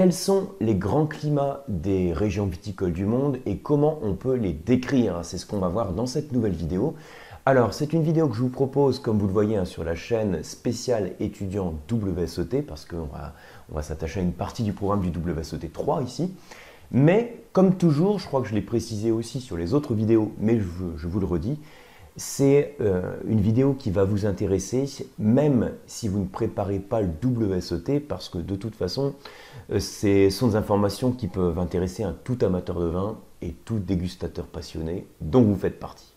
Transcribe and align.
quels 0.00 0.14
sont 0.14 0.48
les 0.62 0.76
grands 0.76 1.04
climats 1.04 1.62
des 1.68 2.14
régions 2.14 2.46
viticoles 2.46 2.94
du 2.94 3.04
monde 3.04 3.36
et 3.44 3.58
comment 3.58 3.98
on 4.00 4.14
peut 4.14 4.32
les 4.32 4.54
décrire 4.54 5.22
C'est 5.24 5.36
ce 5.36 5.44
qu'on 5.44 5.58
va 5.58 5.68
voir 5.68 5.92
dans 5.92 6.06
cette 6.06 6.32
nouvelle 6.32 6.54
vidéo. 6.54 6.94
Alors, 7.44 7.74
c'est 7.74 7.92
une 7.92 8.02
vidéo 8.02 8.26
que 8.26 8.34
je 8.34 8.40
vous 8.40 8.48
propose, 8.48 8.98
comme 8.98 9.18
vous 9.18 9.26
le 9.26 9.32
voyez 9.34 9.58
hein, 9.58 9.66
sur 9.66 9.84
la 9.84 9.94
chaîne 9.94 10.42
spéciale 10.42 11.12
étudiant 11.20 11.74
WSET, 11.92 12.62
parce 12.62 12.86
qu'on 12.86 13.04
va, 13.12 13.34
on 13.70 13.74
va 13.74 13.82
s'attacher 13.82 14.20
à 14.20 14.22
une 14.22 14.32
partie 14.32 14.62
du 14.62 14.72
programme 14.72 15.02
du 15.02 15.10
WSET 15.10 15.70
3 15.70 16.02
ici. 16.02 16.32
Mais, 16.92 17.36
comme 17.52 17.76
toujours, 17.76 18.18
je 18.18 18.26
crois 18.26 18.40
que 18.40 18.48
je 18.48 18.54
l'ai 18.54 18.62
précisé 18.62 19.10
aussi 19.10 19.38
sur 19.38 19.58
les 19.58 19.74
autres 19.74 19.92
vidéos, 19.92 20.32
mais 20.38 20.58
je, 20.58 21.06
vous 21.06 21.20
le 21.20 21.26
redis, 21.26 21.58
c'est 22.20 22.76
euh, 22.82 23.16
une 23.26 23.40
vidéo 23.40 23.72
qui 23.72 23.90
va 23.90 24.04
vous 24.04 24.26
intéresser, 24.26 24.86
même 25.18 25.72
si 25.86 26.06
vous 26.06 26.20
ne 26.20 26.26
préparez 26.26 26.78
pas 26.78 27.00
le 27.00 27.08
WSET, 27.24 27.98
parce 27.98 28.28
que 28.28 28.36
de 28.36 28.56
toute 28.56 28.74
façon, 28.74 29.14
euh, 29.72 29.80
ce 29.80 30.28
sont 30.28 30.48
des 30.48 30.56
informations 30.56 31.12
qui 31.12 31.28
peuvent 31.28 31.58
intéresser 31.58 32.02
un 32.02 32.12
tout 32.12 32.36
amateur 32.42 32.78
de 32.78 32.88
vin 32.88 33.16
et 33.40 33.52
tout 33.64 33.78
dégustateur 33.78 34.46
passionné, 34.46 35.06
dont 35.22 35.40
vous 35.40 35.56
faites 35.56 35.80
partie. 35.80 36.12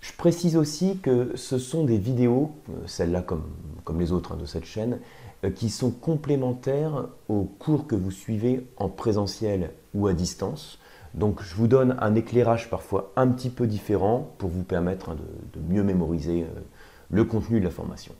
Je 0.00 0.12
précise 0.16 0.56
aussi 0.56 0.98
que 0.98 1.32
ce 1.34 1.58
sont 1.58 1.82
des 1.82 1.98
vidéos, 1.98 2.52
euh, 2.70 2.74
celles-là 2.86 3.22
comme, 3.22 3.98
les 3.98 4.12
autres 4.12 4.30
hein, 4.30 4.38
de 4.40 4.46
cette 4.46 4.64
chaîne, 4.64 5.00
qui 5.56 5.70
sont 5.70 5.90
complémentaires 5.90 7.08
aux 7.28 7.44
cours 7.44 7.86
que 7.88 7.96
vous 7.96 8.10
suivez 8.12 8.64
en 8.76 8.88
présentiel 8.88 9.72
ou 9.92 10.06
à 10.06 10.12
distance. 10.12 10.78
Donc 11.16 11.42
je 11.42 11.54
vous 11.54 11.66
donne 11.66 11.96
un 12.00 12.14
éclairage 12.14 12.68
parfois 12.68 13.10
un 13.16 13.28
petit 13.28 13.48
peu 13.48 13.66
différent 13.66 14.30
pour 14.38 14.50
vous 14.50 14.62
permettre 14.62 15.14
de, 15.14 15.60
mieux 15.68 15.82
mémoriser 15.82 16.42
euh, 16.42 16.60
le 17.10 17.24
contenu 17.24 17.58
de 17.58 17.64
la 17.64 17.70
formation. 17.70 18.14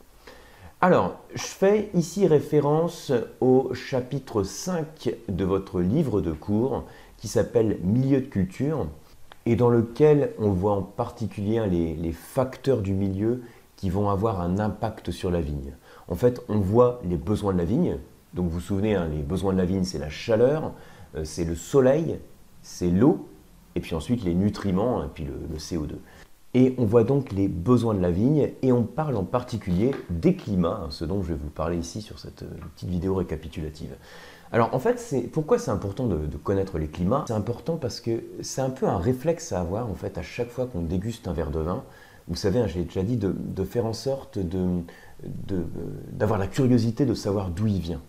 Alors, 0.80 1.20
je 1.34 1.42
fais 1.42 1.90
ici 1.94 2.26
référence 2.26 3.12
au 3.40 3.72
chapitre 3.74 4.42
5 4.42 5.14
de 5.28 5.44
votre 5.44 5.80
livre 5.80 6.20
de 6.20 6.32
cours 6.32 6.84
qui 7.16 7.28
s'appelle 7.28 7.78
Milieu 7.82 8.20
de 8.20 8.26
culture 8.26 8.86
et 9.46 9.56
dans 9.56 9.70
lequel 9.70 10.32
on 10.38 10.50
voit 10.50 10.72
en 10.72 10.82
particulier 10.82 11.66
les, 11.66 12.12
facteurs 12.12 12.82
du 12.82 12.92
milieu 12.92 13.42
qui 13.76 13.88
vont 13.90 14.10
avoir 14.10 14.40
un 14.40 14.58
impact 14.58 15.10
sur 15.12 15.30
la 15.30 15.40
vigne. 15.40 15.72
En 16.08 16.14
fait, 16.14 16.42
on 16.48 16.58
voit 16.58 17.00
les 17.04 17.16
besoins 17.16 17.52
de 17.52 17.58
la 17.58 17.64
vigne. 17.64 17.98
Donc 18.34 18.46
vous 18.46 18.56
vous 18.56 18.60
souvenez, 18.60 18.94
hein, 18.94 19.08
les 19.10 19.22
besoins 19.22 19.52
de 19.52 19.58
la 19.58 19.64
vigne, 19.64 19.84
c'est 19.84 19.98
la 19.98 20.10
chaleur, 20.10 20.72
euh, 21.14 21.24
c'est 21.24 21.44
le 21.44 21.54
soleil, 21.54 22.18
c'est 22.66 22.90
l'eau, 22.90 23.28
et 23.76 23.80
puis 23.80 23.94
ensuite 23.94 24.24
les 24.24 24.34
nutriments, 24.34 25.04
et 25.04 25.08
puis 25.14 25.24
le, 25.24 25.56
CO2. 25.56 25.92
Et 26.52 26.74
on 26.78 26.84
voit 26.84 27.04
donc 27.04 27.30
les 27.30 27.46
besoins 27.46 27.94
de 27.94 28.00
la 28.00 28.10
vigne, 28.10 28.50
et 28.60 28.72
on 28.72 28.82
parle 28.82 29.16
en 29.16 29.22
particulier 29.22 29.92
des 30.10 30.34
climats, 30.34 30.80
hein, 30.82 30.88
ce 30.90 31.04
dont 31.04 31.22
je 31.22 31.28
vais 31.28 31.38
vous 31.40 31.48
parler 31.48 31.78
ici 31.78 32.02
sur 32.02 32.18
cette 32.18 32.42
euh, 32.42 32.50
petite 32.74 32.88
vidéo 32.88 33.14
récapitulative. 33.14 33.94
Alors 34.50 34.74
en 34.74 34.80
fait, 34.80 34.98
c'est 34.98 35.22
pourquoi 35.22 35.60
c'est 35.60 35.70
important 35.70 36.08
de, 36.08 36.36
connaître 36.36 36.78
les 36.78 36.88
climats? 36.88 37.24
C'est 37.28 37.34
important 37.34 37.76
parce 37.76 38.00
que 38.00 38.24
c'est 38.42 38.62
un 38.62 38.70
peu 38.70 38.86
un 38.86 38.98
réflexe 38.98 39.52
à 39.52 39.60
avoir 39.60 39.88
en 39.88 39.94
fait 39.94 40.18
à 40.18 40.22
chaque 40.22 40.50
fois 40.50 40.66
qu'on 40.66 40.82
déguste 40.82 41.28
un 41.28 41.32
verre 41.32 41.52
de 41.52 41.60
vin. 41.60 41.84
Vous 42.26 42.36
savez, 42.36 42.58
hein, 42.58 42.66
j'ai 42.66 42.82
déjà 42.82 43.04
dit 43.04 43.16
de, 43.16 43.64
faire 43.64 43.86
en 43.86 43.92
sorte 43.92 44.40
d'avoir 46.12 46.38
la 46.38 46.48
curiosité 46.48 47.06
de 47.06 47.14
savoir 47.14 47.50
d'où 47.50 47.68
il 47.68 47.78
vient. 47.78 48.00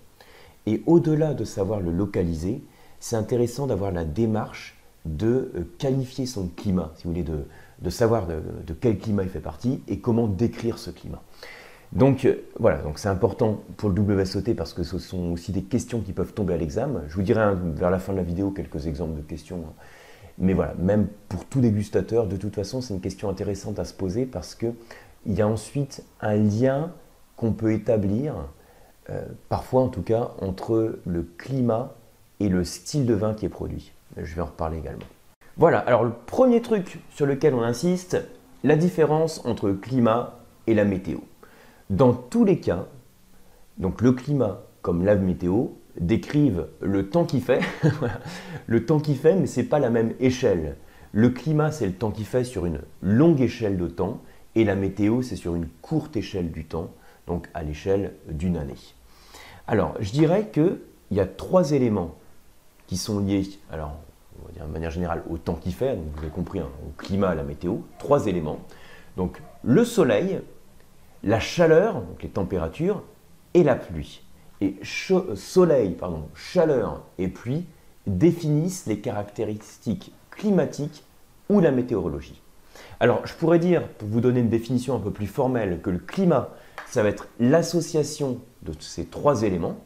Et 0.66 0.82
au-delà 0.88 1.36
de 1.36 1.44
savoir 1.44 1.80
le 1.80 1.92
localiser, 1.92 2.64
c'est 3.00 3.16
intéressant 3.16 3.68
d'avoir 3.68 3.92
la 3.92 4.06
démarche 4.06 4.78
de 5.06 5.52
euh, 5.56 5.64
qualifier 5.78 6.26
son 6.26 6.48
climat, 6.48 6.92
si 6.96 7.04
vous 7.04 7.12
voulez, 7.12 7.24
de, 7.24 7.90
savoir 7.90 8.28
de 8.28 8.74
quel 8.74 8.98
climat 8.98 9.24
il 9.24 9.30
fait 9.30 9.40
partie 9.40 9.82
et 9.88 10.00
comment 10.00 10.28
décrire 10.28 10.78
ce 10.78 10.90
climat. 10.92 11.22
Donc 11.94 12.26
euh, 12.26 12.36
voilà, 12.60 12.80
donc 12.80 13.00
c'est 13.00 13.08
important 13.08 13.62
pour 13.78 13.90
le 13.90 14.02
WSOT 14.02 14.54
parce 14.56 14.74
que 14.74 14.84
ce 14.84 15.00
sont 15.00 15.32
aussi 15.32 15.52
des 15.52 15.64
questions 15.64 16.02
qui 16.02 16.14
peuvent 16.14 16.34
tomber 16.34 16.54
à 16.54 16.58
l'examen. 16.58 17.04
Je 17.08 17.16
vous 17.16 17.22
dirai 17.22 17.54
vers 17.76 17.90
la 17.90 18.00
fin 18.00 18.12
de 18.12 18.18
la 18.18 18.24
vidéo 18.24 18.52
quelques 18.52 18.88
exemples 18.88 19.16
de 19.16 19.22
questions. 19.22 19.64
Mais 20.38 20.54
voilà, 20.54 20.74
même 20.78 21.08
pour 21.30 21.46
tout 21.46 21.62
dégustateur, 21.62 22.28
de 22.28 22.36
toute 22.36 22.54
façon, 22.54 22.82
c'est 22.82 22.94
une 22.94 23.00
question 23.00 23.30
intéressante 23.30 23.80
à 23.80 23.86
se 23.86 23.94
poser 23.94 24.26
parce 24.26 24.54
qu'il 24.54 24.74
y 25.26 25.42
a 25.42 25.48
ensuite 25.48 26.04
un 26.22 26.36
lien 26.36 26.92
qu'on 27.38 27.54
peut 27.54 27.72
établir, 27.72 28.36
euh, 29.10 29.26
parfois 29.50 29.82
en 29.82 29.88
tout 29.88 30.04
cas, 30.04 30.32
entre 30.42 31.00
le 31.06 31.24
climat 31.38 31.96
et 32.40 32.50
le 32.50 32.64
style 32.64 33.06
de 33.06 33.14
vin 33.14 33.34
qui 33.34 33.46
est 33.46 33.50
produit. 33.50 33.92
Je 34.18 34.36
vais 34.36 34.42
en 34.42 34.46
reparler 34.46 34.78
également. 34.78 35.06
Voilà, 35.58 35.80
alors 35.80 36.04
le 36.04 36.12
premier 36.12 36.62
truc 36.62 37.00
sur 37.10 37.26
lequel 37.26 37.54
on 37.54 37.64
insiste, 37.64 38.18
la 38.64 38.76
différence 38.76 39.44
entre 39.46 39.68
le 39.68 39.76
climat 39.76 40.40
et 40.68 40.74
la 40.74 40.86
météo. 40.86 41.18
Dans 41.90 42.14
tous 42.14 42.44
les 42.44 42.60
cas, 42.60 42.86
donc 43.78 44.02
le 44.02 44.12
climat 44.12 44.62
comme 44.82 45.04
la 45.04 45.16
météo 45.16 45.68
décrivent 46.00 46.68
le 46.82 47.10
temps 47.10 47.26
qui 47.26 47.42
fait, 47.42 47.62
le 48.68 48.86
temps 48.86 49.00
qui 49.00 49.16
fait, 49.16 49.36
mais 49.36 49.48
ce 49.48 49.62
n'est 49.62 49.66
pas 49.66 49.80
la 49.80 49.90
même 49.90 50.14
échelle. 50.20 50.78
Le 51.12 51.30
climat, 51.30 51.72
c'est 51.72 51.88
le 51.88 51.94
temps 51.94 52.12
qui 52.12 52.24
fait 52.24 52.44
sur 52.44 52.66
une 52.66 52.82
longue 53.02 53.42
échelle 53.42 53.78
de 53.78 53.88
temps, 53.88 54.22
et 54.56 54.64
la 54.64 54.76
météo, 54.76 55.22
c'est 55.22 55.36
sur 55.36 55.56
une 55.56 55.68
courte 55.82 56.16
échelle 56.18 56.52
du 56.52 56.66
temps, 56.66 56.92
donc 57.26 57.48
à 57.54 57.64
l'échelle 57.64 58.14
d'une 58.30 58.58
année. 58.58 58.76
Alors, 59.68 59.96
je 60.00 60.12
dirais 60.12 60.50
qu'il 60.52 60.78
y 61.12 61.20
a 61.20 61.26
trois 61.26 61.72
éléments 61.72 62.16
qui 62.88 62.98
sont 62.98 63.20
liés, 63.20 63.48
alors, 63.72 63.96
on 64.42 64.48
va 64.48 64.54
dire 64.54 64.66
de 64.66 64.72
manière 64.72 64.92
générale, 64.92 65.24
au 65.30 65.38
temps 65.38 65.56
qui 65.56 65.72
fait, 65.72 65.96
vous 65.96 66.20
avez 66.20 66.30
compris, 66.30 66.60
hein, 66.60 66.70
au 66.88 66.92
climat, 66.98 67.30
à 67.30 67.36
la 67.36 67.44
météo, 67.44 67.78
trois 68.00 68.28
éléments. 68.28 68.60
Donc, 69.18 69.42
le 69.64 69.84
soleil, 69.84 70.42
la 71.24 71.40
chaleur, 71.40 71.96
donc 71.96 72.24
les 72.24 72.30
températures, 72.30 73.04
et 73.54 73.64
la 73.64 73.76
pluie. 73.76 74.22
Et 74.62 74.78
soleil, 74.84 75.92
pardon, 75.92 76.30
chaleur 76.34 77.04
et 77.18 77.28
pluie 77.28 77.66
définissent 78.06 78.86
les 78.86 79.00
caractéristiques 79.00 80.14
climatiques 80.32 81.04
ou 81.50 81.60
la 81.60 81.72
météorologie. 81.72 82.42
Alors, 83.00 83.26
je 83.26 83.34
pourrais 83.34 83.60
dire, 83.60 83.88
pour 83.88 84.08
vous 84.08 84.22
donner 84.22 84.40
une 84.40 84.50
définition 84.50 84.96
un 84.96 85.00
peu 85.00 85.12
plus 85.12 85.28
formelle, 85.28 85.82
que 85.82 85.90
le 85.90 86.00
climat, 86.00 86.50
ça 86.88 87.04
va 87.04 87.10
être 87.10 87.28
l'association 87.40 88.40
de 88.64 88.74
ces 88.80 89.06
trois 89.06 89.44
éléments, 89.44 89.78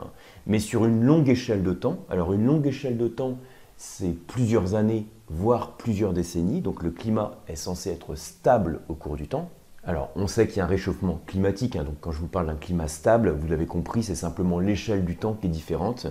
hein, 0.00 0.10
mais 0.46 0.58
sur 0.58 0.84
une 0.84 1.02
longue 1.02 1.28
échelle 1.28 1.62
de 1.62 1.72
temps. 1.72 1.98
Alors, 2.08 2.32
une 2.32 2.46
longue 2.46 2.66
échelle 2.66 2.96
de 2.96 3.08
temps, 3.08 3.38
c'est 3.76 4.16
plusieurs 4.26 4.74
années, 4.74 5.06
voire 5.28 5.72
plusieurs 5.76 6.12
décennies. 6.12 6.60
Donc, 6.60 6.82
le 6.82 6.90
climat 6.90 7.38
est 7.48 7.56
censé 7.56 7.90
être 7.90 8.14
stable 8.14 8.80
au 8.88 8.94
cours 8.94 9.16
du 9.16 9.28
temps. 9.28 9.50
Alors, 9.84 10.10
on 10.14 10.26
sait 10.26 10.46
qu'il 10.46 10.58
y 10.58 10.60
a 10.60 10.64
un 10.64 10.68
réchauffement 10.68 11.20
climatique, 11.26 11.74
hein, 11.74 11.84
donc 11.84 11.94
quand 12.00 12.12
je 12.12 12.18
vous 12.18 12.26
parle 12.26 12.46
d'un 12.46 12.54
climat 12.54 12.86
stable, 12.86 13.30
vous 13.30 13.48
l'avez 13.48 13.64
compris, 13.64 14.02
c'est 14.02 14.14
simplement 14.14 14.60
l'échelle 14.60 15.06
du 15.06 15.16
temps 15.16 15.32
qui 15.32 15.46
est 15.46 15.50
différente. 15.50 16.06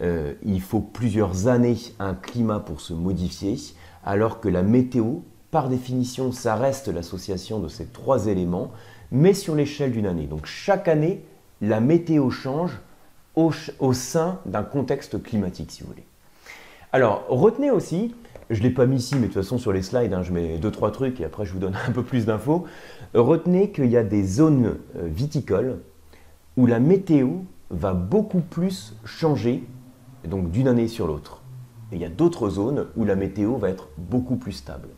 Euh, 0.00 0.34
il 0.44 0.60
faut 0.60 0.80
plusieurs 0.80 1.48
années 1.48 1.76
un 1.98 2.14
climat 2.14 2.60
pour 2.60 2.80
se 2.80 2.92
modifier, 2.92 3.56
alors 4.04 4.40
que 4.40 4.48
la 4.48 4.62
météo, 4.62 5.22
par 5.50 5.68
définition, 5.68 6.30
ça 6.30 6.54
reste 6.54 6.86
l'association 6.86 7.58
de 7.58 7.66
ces 7.66 7.86
trois 7.86 8.28
éléments, 8.28 8.70
mais 9.10 9.34
sur 9.34 9.56
l'échelle 9.56 9.90
d'une 9.90 10.06
année. 10.06 10.26
Donc 10.26 10.46
chaque 10.46 10.86
année, 10.86 11.24
la 11.60 11.80
météo 11.80 12.30
change 12.30 12.78
au, 13.36 13.52
sein 13.92 14.38
d'un 14.46 14.62
contexte 14.62 15.22
climatique, 15.22 15.70
si 15.70 15.82
vous 15.82 15.88
voulez. 15.88 16.04
Alors, 16.92 17.24
retenez 17.28 17.70
aussi 17.70 18.14
je 18.50 18.58
ne 18.58 18.64
l'ai 18.64 18.74
pas 18.74 18.86
mis 18.86 18.96
ici, 18.96 19.14
mais 19.14 19.22
de 19.22 19.26
toute 19.26 19.42
façon 19.42 19.58
sur 19.58 19.72
les 19.72 19.82
slides, 19.82 20.12
hein, 20.12 20.24
je 20.24 20.32
mets 20.32 20.58
deux, 20.58 20.72
trois 20.72 20.90
trucs 20.90 21.20
et 21.20 21.24
après 21.24 21.46
je 21.46 21.52
vous 21.52 21.60
donne 21.60 21.76
un 21.88 21.92
peu 21.92 22.02
plus 22.02 22.26
d'infos. 22.26 22.66
Retenez 23.14 23.70
qu'il 23.70 23.86
y 23.86 23.96
a 23.96 24.02
des 24.02 24.24
zones 24.24 24.76
euh, 24.96 25.06
viticoles 25.06 25.78
où 26.56 26.66
la 26.66 26.80
météo 26.80 27.28
va 27.70 27.94
beaucoup 27.94 28.40
plus 28.40 28.96
changer 29.04 29.62
donc 30.24 30.50
d'une 30.50 30.66
année 30.66 30.88
sur 30.88 31.06
l'autre. 31.06 31.42
Et 31.92 31.96
il 31.96 32.02
y 32.02 32.04
a 32.04 32.08
d'autres 32.08 32.50
zones 32.50 32.86
où 32.96 33.04
la 33.04 33.14
météo 33.14 33.56
va 33.56 33.68
être 33.68 33.88
beaucoup 33.96 34.36
plus 34.36 34.52
stable. 34.52 34.88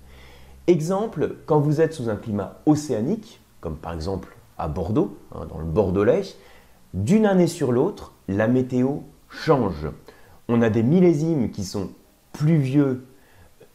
Exemple, 0.66 1.36
quand 1.46 1.60
vous 1.60 1.80
êtes 1.80 1.92
sous 1.92 2.08
un 2.08 2.16
climat 2.16 2.60
océanique, 2.66 3.40
comme 3.60 3.76
par 3.76 3.92
exemple 3.92 4.36
à 4.58 4.68
Bordeaux, 4.68 5.16
hein, 5.34 5.46
dans 5.48 5.58
le 5.58 5.64
Bordelais, 5.64 6.22
d'une 6.94 7.26
année 7.26 7.46
sur 7.46 7.72
l'autre, 7.72 8.12
la 8.32 8.48
météo 8.48 8.98
change. 9.28 9.88
On 10.48 10.62
a 10.62 10.70
des 10.70 10.82
millésimes 10.82 11.50
qui 11.50 11.64
sont 11.64 11.90
pluvieux 12.32 13.06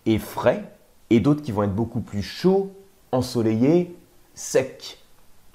et 0.06 0.20
frais, 0.20 0.64
et 1.10 1.20
d'autres 1.20 1.42
qui 1.42 1.52
vont 1.52 1.64
être 1.64 1.76
beaucoup 1.76 2.02
plus 2.02 2.22
chauds, 2.22 2.72
ensoleillés, 3.12 3.96
secs, 4.34 4.98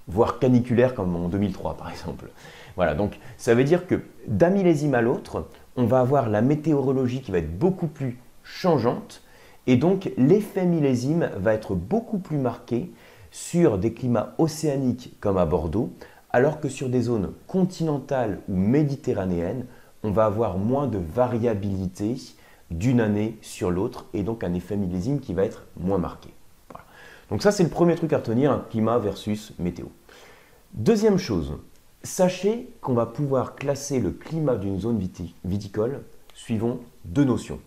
voire 0.08 0.38
caniculaires 0.38 0.94
comme 0.94 1.14
en 1.16 1.28
2003 1.28 1.76
par 1.76 1.90
exemple. 1.90 2.30
Voilà, 2.76 2.94
donc 2.94 3.18
ça 3.36 3.54
veut 3.54 3.64
dire 3.64 3.86
que 3.86 4.00
d'un 4.26 4.50
millésime 4.50 4.94
à 4.94 5.02
l'autre, 5.02 5.48
on 5.76 5.84
va 5.84 6.00
avoir 6.00 6.28
la 6.28 6.42
météorologie 6.42 7.20
qui 7.20 7.30
va 7.30 7.38
être 7.38 7.58
beaucoup 7.58 7.86
plus 7.86 8.18
changeante, 8.42 9.22
et 9.66 9.76
donc 9.76 10.10
l'effet 10.16 10.64
millésime 10.64 11.30
va 11.36 11.54
être 11.54 11.74
beaucoup 11.74 12.18
plus 12.18 12.38
marqué 12.38 12.90
sur 13.30 13.78
des 13.78 13.92
climats 13.92 14.34
océaniques 14.38 15.16
comme 15.20 15.38
à 15.38 15.46
Bordeaux, 15.46 15.92
alors 16.32 16.60
que 16.60 16.68
sur 16.68 16.88
des 16.88 17.02
zones 17.02 17.32
continentales 17.46 18.40
ou 18.48 18.56
méditerranéennes, 18.56 19.66
on 20.02 20.10
va 20.10 20.24
avoir 20.24 20.58
moins 20.58 20.86
de 20.86 20.98
variabilité 20.98 22.16
d'une 22.70 23.00
année 23.00 23.36
sur 23.42 23.70
l'autre 23.70 24.06
et 24.14 24.22
donc 24.22 24.42
un 24.44 24.54
effet 24.54 24.76
millésime 24.76 25.20
qui 25.20 25.34
va 25.34 25.44
être 25.44 25.64
moins 25.76 25.98
marqué. 25.98 26.30
Donc 27.30 27.42
ça 27.42 27.52
c'est 27.52 27.62
le 27.62 27.68
premier 27.68 27.94
truc 27.94 28.12
à 28.12 28.18
retenir, 28.18 28.50
un 28.50 28.64
climat 28.70 28.98
versus 28.98 29.52
météo. 29.58 29.86
Deuxième 30.74 31.18
chose, 31.18 31.58
Sachez 32.04 32.68
qu'on 32.80 32.94
va 32.94 33.06
pouvoir 33.06 33.54
classer 33.54 34.00
le 34.00 34.10
climat 34.10 34.56
d'une 34.56 34.80
zone 34.80 35.00
viticole 35.44 36.02
suivant 36.34 36.80
deux 37.04 37.22
notions. 37.22 37.60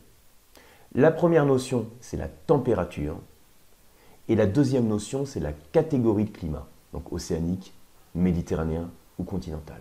La 0.93 1.09
première 1.09 1.45
notion, 1.45 1.87
c'est 2.01 2.17
la 2.17 2.27
température. 2.27 3.17
Et 4.27 4.35
la 4.35 4.45
deuxième 4.45 4.87
notion, 4.87 5.25
c'est 5.25 5.39
la 5.39 5.53
catégorie 5.71 6.25
de 6.25 6.31
climat, 6.31 6.67
donc 6.91 7.13
océanique, 7.13 7.73
méditerranéen 8.15 8.89
ou 9.19 9.23
continental. 9.23 9.77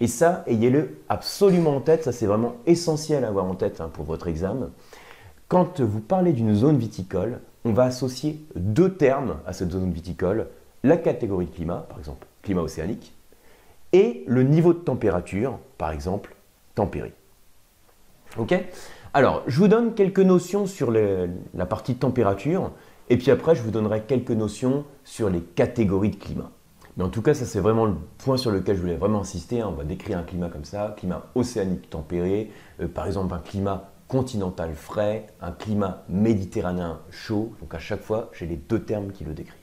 Et 0.00 0.06
ça, 0.06 0.42
ayez-le 0.46 0.98
absolument 1.08 1.76
en 1.76 1.80
tête, 1.80 2.04
ça 2.04 2.12
c'est 2.12 2.26
vraiment 2.26 2.56
essentiel 2.66 3.24
à 3.24 3.28
avoir 3.28 3.44
en 3.44 3.54
tête 3.54 3.80
hein, 3.80 3.90
pour 3.92 4.04
votre 4.04 4.28
examen. 4.28 4.70
Quand 5.48 5.80
vous 5.80 6.00
parlez 6.00 6.32
d'une 6.32 6.54
zone 6.54 6.78
viticole, 6.78 7.40
on 7.64 7.72
va 7.72 7.84
associer 7.84 8.40
deux 8.56 8.94
termes 8.94 9.36
à 9.46 9.52
cette 9.52 9.70
zone 9.70 9.92
viticole, 9.92 10.48
la 10.82 10.96
catégorie 10.96 11.46
de 11.46 11.54
climat, 11.54 11.86
par 11.88 11.98
exemple 11.98 12.26
climat 12.42 12.62
océanique, 12.62 13.12
et 13.92 14.24
le 14.26 14.42
niveau 14.42 14.72
de 14.72 14.78
température, 14.78 15.58
par 15.78 15.92
exemple 15.92 16.34
tempéré. 16.74 17.12
Ok? 18.38 18.54
Alors, 19.14 19.42
je 19.46 19.58
vous 19.58 19.68
donne 19.68 19.94
quelques 19.94 20.20
notions 20.20 20.66
sur 20.66 20.90
la 20.90 21.66
partie 21.66 21.94
température, 21.94 22.72
et 23.10 23.18
puis 23.18 23.30
après, 23.30 23.54
je 23.54 23.62
vous 23.62 23.70
donnerai 23.70 24.02
quelques 24.02 24.30
notions 24.30 24.84
sur 25.04 25.28
les 25.28 25.40
catégories 25.40 26.10
de 26.10 26.16
climat. 26.16 26.50
Mais 26.96 27.04
en 27.04 27.08
tout 27.08 27.22
cas, 27.22 27.34
ça 27.34 27.46
c'est 27.46 27.60
vraiment 27.60 27.86
le 27.86 27.94
point 28.18 28.36
sur 28.36 28.50
lequel 28.50 28.76
je 28.76 28.82
voulais 28.82 28.96
vraiment 28.96 29.20
insister. 29.20 29.60
Hein. 29.60 29.68
On 29.70 29.76
va 29.76 29.84
décrire 29.84 30.18
un 30.18 30.22
climat 30.22 30.48
comme 30.48 30.64
ça, 30.64 30.94
climat 30.96 31.26
océanique 31.34 31.88
tempéré, 31.88 32.50
euh, 32.80 32.88
par 32.88 33.06
exemple 33.06 33.32
un 33.34 33.38
climat 33.38 33.90
continental 34.08 34.74
frais, 34.74 35.26
un 35.40 35.52
climat 35.52 36.02
méditerranéen 36.08 37.00
chaud. 37.10 37.52
Donc 37.60 37.74
à 37.74 37.78
chaque 37.78 38.02
fois, 38.02 38.30
j'ai 38.34 38.46
les 38.46 38.56
deux 38.56 38.82
termes 38.82 39.10
qui 39.10 39.24
le 39.24 39.32
décrivent. 39.32 39.56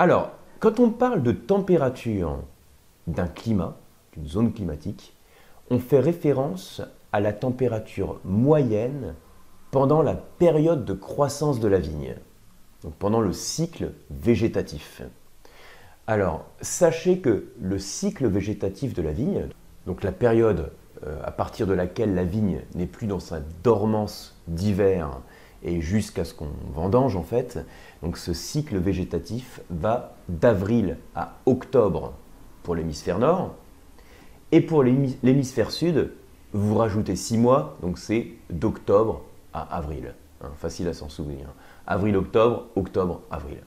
Alors, 0.00 0.32
quand 0.58 0.80
on 0.80 0.90
parle 0.90 1.22
de 1.22 1.30
température 1.30 2.38
d'un 3.06 3.28
climat, 3.28 3.76
d'une 4.12 4.26
zone 4.26 4.52
climatique, 4.52 5.14
on 5.70 5.78
fait 5.78 6.00
référence 6.00 6.82
à 7.12 7.20
la 7.20 7.32
température 7.32 8.20
moyenne 8.24 9.14
pendant 9.70 10.02
la 10.02 10.14
période 10.14 10.84
de 10.84 10.94
croissance 10.94 11.60
de 11.60 11.68
la 11.68 11.78
vigne, 11.78 12.16
donc 12.82 12.94
pendant 12.94 13.20
le 13.20 13.32
cycle 13.32 13.92
végétatif. 14.10 15.02
Alors, 16.08 16.46
sachez 16.62 17.18
que 17.18 17.48
le 17.60 17.78
cycle 17.78 18.28
végétatif 18.28 18.94
de 18.94 19.02
la 19.02 19.12
vigne, 19.12 19.46
donc 19.86 20.02
la 20.02 20.10
période 20.10 20.72
euh, 21.06 21.20
à 21.22 21.30
partir 21.30 21.66
de 21.66 21.74
laquelle 21.74 22.14
la 22.14 22.24
vigne 22.24 22.62
n'est 22.74 22.86
plus 22.86 23.06
dans 23.06 23.20
sa 23.20 23.40
dormance 23.62 24.34
d'hiver 24.46 25.20
et 25.62 25.82
jusqu'à 25.82 26.24
ce 26.24 26.32
qu'on 26.32 26.48
vendange 26.72 27.14
en 27.14 27.22
fait, 27.22 27.58
donc 28.02 28.16
ce 28.16 28.32
cycle 28.32 28.78
végétatif 28.78 29.60
va 29.68 30.14
d'avril 30.30 30.96
à 31.14 31.34
octobre 31.44 32.14
pour 32.62 32.74
l'hémisphère 32.74 33.18
nord 33.18 33.54
et 34.50 34.62
pour 34.62 34.82
l'hémisphère 34.82 35.70
sud, 35.70 36.12
vous 36.54 36.74
rajoutez 36.74 37.16
6 37.16 37.36
mois, 37.36 37.76
donc 37.82 37.98
c'est 37.98 38.28
d'octobre 38.48 39.24
à 39.52 39.76
avril. 39.76 40.14
Hein, 40.42 40.48
facile 40.56 40.88
à 40.88 40.94
s'en 40.94 41.10
souvenir. 41.10 41.48
Avril-octobre, 41.86 42.64
octobre-avril. 42.76 43.58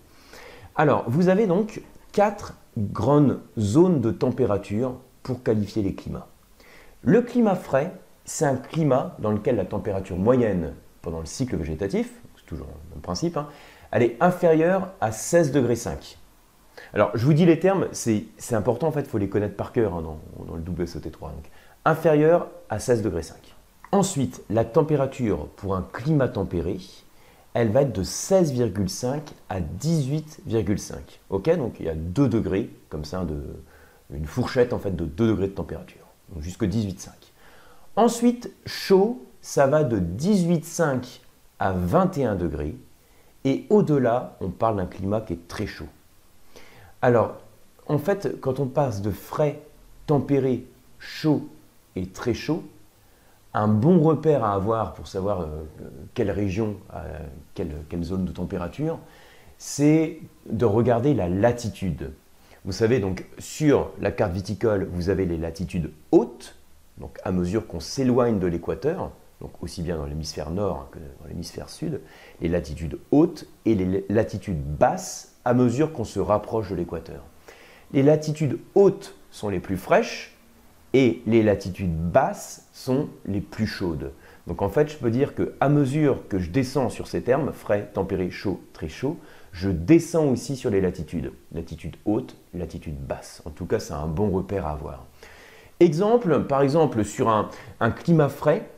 Alors, 0.75 1.03
vous 1.07 1.27
avez 1.27 1.45
donc 1.45 1.81
quatre 2.11 2.55
grandes 2.77 3.39
zones 3.59 4.01
de 4.01 4.11
température 4.11 4.95
pour 5.23 5.43
qualifier 5.43 5.83
les 5.83 5.93
climats. 5.93 6.27
Le 7.03 7.21
climat 7.21 7.55
frais, 7.55 7.91
c'est 8.25 8.45
un 8.45 8.55
climat 8.55 9.15
dans 9.19 9.31
lequel 9.31 9.55
la 9.55 9.65
température 9.65 10.17
moyenne 10.17 10.73
pendant 11.01 11.19
le 11.19 11.25
cycle 11.25 11.55
végétatif, 11.55 12.11
c'est 12.37 12.45
toujours 12.45 12.67
le 12.67 12.95
même 12.95 13.01
principe, 13.01 13.37
hein, 13.37 13.47
elle 13.91 14.03
est 14.03 14.17
inférieure 14.21 14.93
à 15.01 15.11
16 15.11 15.51
degrés 15.51 15.75
5. 15.75 16.17
Alors, 16.93 17.11
je 17.13 17.25
vous 17.25 17.33
dis 17.33 17.45
les 17.45 17.59
termes, 17.59 17.87
c'est 17.91 18.25
important 18.51 18.87
en 18.87 18.91
fait, 18.91 19.01
il 19.01 19.07
faut 19.07 19.17
les 19.17 19.29
connaître 19.29 19.55
par 19.55 19.71
cœur 19.71 19.93
hein, 19.93 20.01
dans, 20.01 20.55
le 20.55 20.61
WSOT3. 20.61 21.19
Donc, 21.21 21.49
inférieure 21.85 22.47
à 22.69 22.79
16 22.79 23.01
degrés 23.01 23.23
5. 23.23 23.37
Ensuite, 23.91 24.43
la 24.49 24.63
température 24.63 25.47
pour 25.57 25.75
un 25.75 25.85
climat 25.91 26.29
tempéré, 26.29 26.77
elle 27.53 27.69
va 27.69 27.81
être 27.81 27.93
de 27.93 28.03
16,5 28.03 29.19
à 29.49 29.59
18,5. 29.59 30.95
Ok, 31.29 31.55
donc 31.57 31.75
il 31.79 31.85
y 31.85 31.89
a 31.89 31.95
2 31.95 32.27
degrés, 32.27 32.69
comme 32.89 33.05
ça, 33.05 33.25
une 34.13 34.25
fourchette 34.25 34.73
en 34.73 34.79
fait 34.79 34.95
de 34.95 35.05
2 35.05 35.27
degrés 35.27 35.47
de 35.47 35.53
température, 35.53 36.05
donc 36.33 36.43
jusqu'à 36.43 36.67
18,5. 36.67 37.09
Ensuite, 37.95 38.51
chaud, 38.65 39.25
ça 39.41 39.67
va 39.67 39.83
de 39.83 39.99
18,5 39.99 41.19
à 41.59 41.73
21 41.73 42.35
degrés. 42.35 42.75
Et 43.43 43.65
au-delà, 43.69 44.37
on 44.39 44.49
parle 44.49 44.77
d'un 44.77 44.85
climat 44.85 45.19
qui 45.19 45.33
est 45.33 45.47
très 45.47 45.65
chaud. 45.65 45.87
Alors, 47.01 47.37
en 47.87 47.97
fait, 47.97 48.39
quand 48.39 48.59
on 48.59 48.67
passe 48.67 49.01
de 49.01 49.11
frais, 49.11 49.61
tempéré, 50.05 50.65
chaud 50.99 51.49
et 51.95 52.05
très 52.05 52.33
chaud, 52.35 52.63
un 53.53 53.67
bon 53.67 53.99
repère 53.99 54.43
à 54.43 54.53
avoir 54.53 54.93
pour 54.93 55.07
savoir 55.07 55.41
euh, 55.41 55.63
quelle 56.13 56.31
région, 56.31 56.77
euh, 56.93 57.19
quelle, 57.53 57.71
quelle, 57.89 58.03
zone 58.03 58.25
de 58.25 58.31
température, 58.31 58.99
c'est 59.57 60.19
de 60.49 60.65
regarder 60.65 61.13
la 61.13 61.29
latitude. 61.29 62.11
Vous 62.63 62.71
savez, 62.71 62.99
donc 62.99 63.25
sur 63.39 63.91
la 63.99 64.11
carte 64.11 64.33
viticole, 64.33 64.87
vous 64.91 65.09
avez 65.09 65.25
les 65.25 65.37
latitudes 65.37 65.91
hautes, 66.11 66.55
donc 66.97 67.17
à 67.23 67.31
mesure 67.31 67.67
qu'on 67.67 67.79
s'éloigne 67.79 68.39
de 68.39 68.47
l'équateur, 68.47 69.11
donc 69.41 69.51
aussi 69.61 69.81
bien 69.81 69.97
dans 69.97 70.05
l'hémisphère 70.05 70.51
nord 70.51 70.89
que 70.91 70.99
dans 70.99 71.27
l'hémisphère 71.27 71.69
sud, 71.69 71.99
les 72.41 72.47
latitudes 72.47 72.99
hautes 73.11 73.47
et 73.65 73.75
les 73.75 74.05
latitudes 74.09 74.63
basses 74.63 75.33
à 75.43 75.53
mesure 75.53 75.91
qu'on 75.91 76.03
se 76.03 76.19
rapproche 76.19 76.69
de 76.69 76.75
l'équateur. 76.75 77.23
Les 77.91 78.03
latitudes 78.03 78.59
hautes 78.75 79.15
sont 79.31 79.49
les 79.49 79.59
plus 79.59 79.77
fraîches, 79.77 80.37
et 80.93 81.21
les 81.25 81.43
latitudes 81.43 81.95
basses 81.95 82.67
sont 82.73 83.07
les 83.25 83.41
plus 83.41 83.67
chaudes. 83.67 84.11
Donc 84.47 84.61
en 84.61 84.69
fait, 84.69 84.89
je 84.89 84.97
peux 84.97 85.11
dire 85.11 85.35
que 85.35 85.53
à 85.59 85.69
mesure 85.69 86.27
que 86.27 86.39
je 86.39 86.49
descends 86.49 86.89
sur 86.89 87.07
ces 87.07 87.21
termes, 87.21 87.53
frais, 87.53 87.89
tempéré, 87.93 88.31
chaud, 88.31 88.61
très 88.73 88.89
chaud, 88.89 89.17
je 89.51 89.69
descends 89.69 90.25
aussi 90.25 90.55
sur 90.55 90.69
les 90.69 90.81
latitudes. 90.81 91.31
Latitude 91.53 91.95
haute, 92.05 92.35
latitude 92.53 92.97
basse. 92.99 93.41
En 93.45 93.49
tout 93.51 93.65
cas, 93.65 93.79
c'est 93.79 93.93
un 93.93 94.07
bon 94.07 94.29
repère 94.29 94.65
à 94.65 94.71
avoir. 94.71 95.05
Exemple, 95.79 96.43
par 96.43 96.61
exemple, 96.61 97.03
sur 97.03 97.29
un, 97.29 97.91
climat 97.91 98.29
frais, 98.29 98.69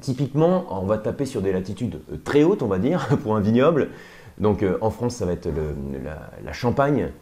typiquement, 0.00 0.66
on 0.70 0.86
va 0.86 0.98
taper 0.98 1.26
sur 1.26 1.42
des 1.42 1.52
latitudes 1.52 2.00
très 2.24 2.42
hautes, 2.42 2.62
on 2.62 2.68
va 2.68 2.78
dire, 2.78 3.06
pour 3.22 3.36
un 3.36 3.40
vignoble. 3.40 3.90
Donc 4.38 4.62
euh, 4.62 4.76
en 4.80 4.90
France, 4.90 5.16
ça 5.16 5.26
va 5.26 5.32
être 5.32 5.48
la, 6.44 6.52
Champagne, 6.52 7.12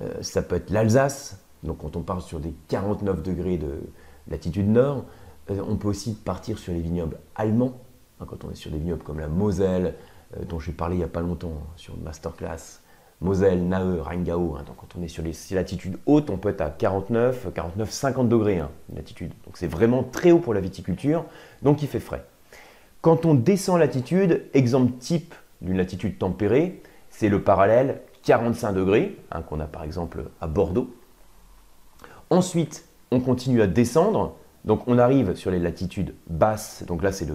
euh, 0.00 0.08
ça 0.22 0.42
peut 0.42 0.56
être 0.56 0.70
l'Alsace, 0.70 1.43
donc 1.64 1.78
quand 1.78 1.96
on 1.96 2.02
parle 2.02 2.20
sur 2.20 2.40
des 2.40 2.54
49 2.68 3.22
degrés 3.22 3.56
de 3.56 3.80
latitude 4.28 4.68
nord, 4.68 5.04
euh, 5.50 5.60
on 5.68 5.76
peut 5.76 5.88
aussi 5.88 6.14
partir 6.14 6.58
sur 6.58 6.72
les 6.72 6.80
vignobles 6.80 7.18
allemands, 7.34 7.74
hein, 8.20 8.26
quand 8.28 8.44
on 8.44 8.50
est 8.50 8.54
sur 8.54 8.70
des 8.70 8.78
vignobles 8.78 9.02
comme 9.02 9.20
la 9.20 9.28
Moselle, 9.28 9.94
euh, 10.36 10.44
dont 10.44 10.58
j'ai 10.58 10.72
parlé 10.72 10.96
il 10.96 10.98
n'y 10.98 11.04
a 11.04 11.08
pas 11.08 11.20
longtemps 11.20 11.52
hein, 11.54 11.66
sur 11.76 11.96
masterclass, 11.96 12.80
Moselle, 13.20 13.66
Nahe, 13.66 14.00
Rheingau. 14.00 14.56
Hein, 14.56 14.64
donc 14.66 14.76
quand 14.76 14.98
on 14.98 15.02
est 15.02 15.08
sur 15.08 15.22
les 15.22 15.32
latitudes 15.52 15.98
hautes, 16.06 16.30
on 16.30 16.36
peut 16.36 16.50
être 16.50 16.60
à 16.60 16.70
49, 16.70 17.48
49, 17.54 17.90
50 17.90 18.28
degrés 18.28 18.62
latitude. 18.94 19.32
Donc 19.44 19.56
c'est 19.56 19.66
vraiment 19.66 20.02
très 20.02 20.32
haut 20.32 20.40
pour 20.40 20.54
la 20.54 20.60
viticulture, 20.60 21.24
donc 21.62 21.82
il 21.82 21.88
fait 21.88 22.00
frais. 22.00 22.24
Quand 23.00 23.26
on 23.26 23.34
descend 23.34 23.78
latitude, 23.78 24.44
exemple 24.54 24.92
type 24.98 25.34
d'une 25.60 25.76
latitude 25.76 26.18
tempérée, 26.18 26.82
c'est 27.10 27.28
le 27.28 27.42
parallèle 27.42 28.00
45 28.24 28.72
degrés, 28.72 29.18
qu'on 29.48 29.60
a 29.60 29.66
par 29.66 29.84
exemple 29.84 30.24
à 30.40 30.46
Bordeaux, 30.46 30.90
Ensuite, 32.30 32.86
on 33.10 33.20
continue 33.20 33.62
à 33.62 33.66
descendre. 33.66 34.36
Donc 34.64 34.86
on 34.86 34.98
arrive 34.98 35.34
sur 35.34 35.50
les 35.50 35.58
latitudes 35.58 36.14
basses. 36.28 36.84
Donc 36.86 37.02
là, 37.02 37.12
c'est 37.12 37.26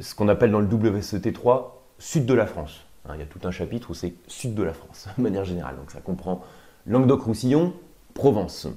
ce 0.00 0.14
qu'on 0.14 0.28
appelle 0.28 0.50
dans 0.50 0.60
le 0.60 0.66
WCT3 0.66 1.64
sud 1.98 2.26
de 2.26 2.34
la 2.34 2.46
France. 2.46 2.86
Hein, 3.08 3.12
il 3.14 3.20
y 3.20 3.22
a 3.22 3.26
tout 3.26 3.40
un 3.44 3.50
chapitre 3.50 3.90
où 3.90 3.94
c'est 3.94 4.14
sud 4.26 4.54
de 4.54 4.62
la 4.62 4.72
France, 4.72 5.08
de 5.18 5.22
manière 5.22 5.44
générale. 5.44 5.76
Donc 5.76 5.90
ça 5.90 6.00
comprend 6.00 6.42
Languedoc-Roussillon, 6.86 7.72
Provence. 8.14 8.68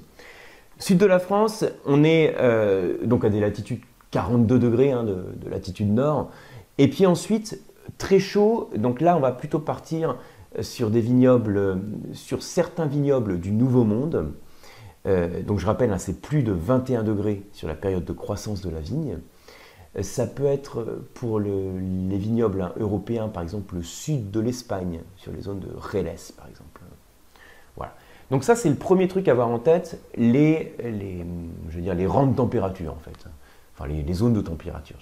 Sud 0.78 0.98
de 0.98 1.06
la 1.06 1.18
France, 1.18 1.64
on 1.84 2.04
est 2.04 2.34
euh, 2.38 3.04
donc 3.04 3.24
à 3.24 3.28
des 3.28 3.40
latitudes 3.40 3.80
42 4.10 4.58
degrés 4.58 4.90
hein, 4.92 5.04
de, 5.04 5.26
de, 5.36 5.48
latitude 5.48 5.92
nord. 5.92 6.30
Et 6.78 6.88
puis 6.88 7.06
ensuite, 7.06 7.60
très 7.98 8.18
chaud. 8.18 8.70
Donc 8.76 9.00
là, 9.00 9.16
on 9.16 9.20
va 9.20 9.30
plutôt 9.32 9.60
partir 9.60 10.16
sur 10.60 10.90
des 10.90 11.00
vignobles, 11.00 11.80
sur 12.12 12.42
certains 12.42 12.86
vignobles 12.86 13.38
du 13.38 13.52
Nouveau 13.52 13.84
Monde. 13.84 14.32
Euh, 15.06 15.42
donc 15.42 15.58
je 15.58 15.66
rappelle, 15.66 15.92
hein, 15.92 15.98
c'est 15.98 16.20
plus 16.20 16.42
de 16.42 16.52
21 16.52 17.02
degrés 17.02 17.42
sur 17.52 17.68
la 17.68 17.74
période 17.74 18.04
de 18.04 18.12
croissance 18.12 18.60
de 18.60 18.70
la 18.70 18.80
vigne. 18.80 19.18
Euh, 19.96 20.02
ça 20.02 20.26
peut 20.26 20.46
être 20.46 21.02
pour 21.14 21.40
les 21.40 22.18
vignobles 22.18 22.62
hein, 22.62 22.72
européens, 22.78 23.28
par 23.28 23.42
exemple 23.42 23.76
le 23.76 23.82
sud 23.82 24.30
de 24.30 24.40
l'Espagne, 24.40 25.00
sur 25.16 25.32
les 25.32 25.42
zones 25.42 25.60
de 25.60 25.70
Reles, 25.76 26.32
par 26.36 26.48
exemple. 26.48 26.82
Voilà. 27.76 27.94
Donc 28.30 28.44
ça, 28.44 28.54
c'est 28.54 28.68
le 28.68 28.76
premier 28.76 29.08
truc 29.08 29.26
à 29.28 29.32
avoir 29.32 29.48
en 29.48 29.58
tête, 29.58 30.00
les, 30.16 30.74
je 31.68 31.76
veux 31.76 31.82
dire, 31.82 31.94
les 31.94 32.06
rangs 32.06 32.28
de 32.28 32.36
température, 32.36 32.92
en 32.92 32.98
fait. 32.98 33.28
Enfin, 33.74 33.88
les, 33.88 34.12
zones 34.12 34.34
de 34.34 34.40
température. 34.40 34.98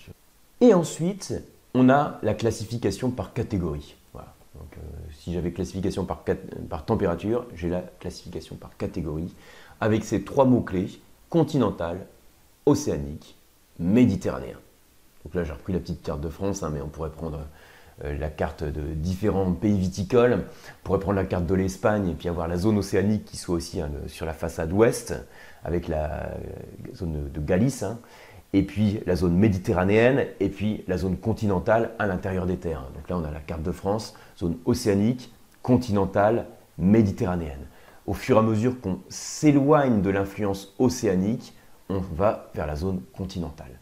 Et 0.60 0.72
ensuite, 0.72 1.34
on 1.74 1.90
a 1.90 2.18
la 2.22 2.32
classification 2.32 3.10
par 3.10 3.34
catégorie. 3.34 3.96
Voilà. 4.14 4.32
Donc, 4.54 4.72
euh, 4.76 4.80
si 5.12 5.34
j'avais 5.34 5.50
classification 5.52 6.06
par, 6.06 6.24
par 6.70 6.86
température, 6.86 7.46
j'ai 7.54 7.68
la 7.68 7.82
classification 8.00 8.56
par 8.56 8.76
catégorie 8.78 9.34
avec 9.80 10.04
ces 10.04 10.22
trois 10.22 10.44
mots-clés, 10.44 11.00
continental, 11.28 12.06
océanique, 12.66 13.36
méditerranéen. 13.78 14.58
Donc 15.24 15.34
là, 15.34 15.44
j'ai 15.44 15.52
repris 15.52 15.72
la 15.72 15.78
petite 15.78 16.02
carte 16.02 16.20
de 16.20 16.28
France, 16.28 16.62
hein, 16.62 16.70
mais 16.72 16.80
on 16.80 16.88
pourrait 16.88 17.10
prendre 17.10 17.40
euh, 18.04 18.16
la 18.18 18.28
carte 18.28 18.64
de 18.64 18.94
différents 18.94 19.52
pays 19.52 19.78
viticoles. 19.78 20.32
On 20.34 20.84
pourrait 20.84 21.00
prendre 21.00 21.16
la 21.16 21.24
carte 21.24 21.46
de 21.46 21.54
l'Espagne 21.54 22.10
et 22.10 22.14
puis 22.14 22.28
avoir 22.28 22.48
la 22.48 22.56
zone 22.56 22.78
océanique 22.78 23.24
qui 23.24 23.36
soit 23.36 23.56
aussi 23.56 23.80
hein, 23.80 23.90
sur 24.06 24.26
la 24.26 24.32
façade 24.32 24.72
ouest, 24.72 25.14
avec 25.64 25.88
la 25.88 26.26
euh, 26.26 26.36
zone 26.94 27.30
de 27.32 27.40
Galice, 27.40 27.82
hein, 27.82 27.98
et 28.52 28.62
puis 28.62 29.00
la 29.06 29.16
zone 29.16 29.36
méditerranéenne, 29.36 30.26
et 30.40 30.48
puis 30.48 30.84
la 30.88 30.96
zone 30.96 31.16
continentale 31.16 31.90
à 31.98 32.06
l'intérieur 32.06 32.46
des 32.46 32.56
terres. 32.56 32.84
Donc 32.94 33.08
là, 33.10 33.18
on 33.18 33.24
a 33.24 33.30
la 33.30 33.40
carte 33.40 33.62
de 33.62 33.72
France, 33.72 34.14
zone 34.38 34.56
océanique, 34.64 35.32
continentale, 35.62 36.46
méditerranéenne. 36.78 37.66
Au 38.08 38.14
fur 38.14 38.36
et 38.36 38.38
à 38.38 38.42
mesure 38.42 38.80
qu'on 38.80 39.00
s'éloigne 39.10 40.00
de 40.00 40.08
l'influence 40.08 40.72
océanique, 40.78 41.52
on 41.90 41.98
va 41.98 42.48
vers 42.54 42.66
la 42.66 42.74
zone 42.74 43.02
continentale. 43.14 43.78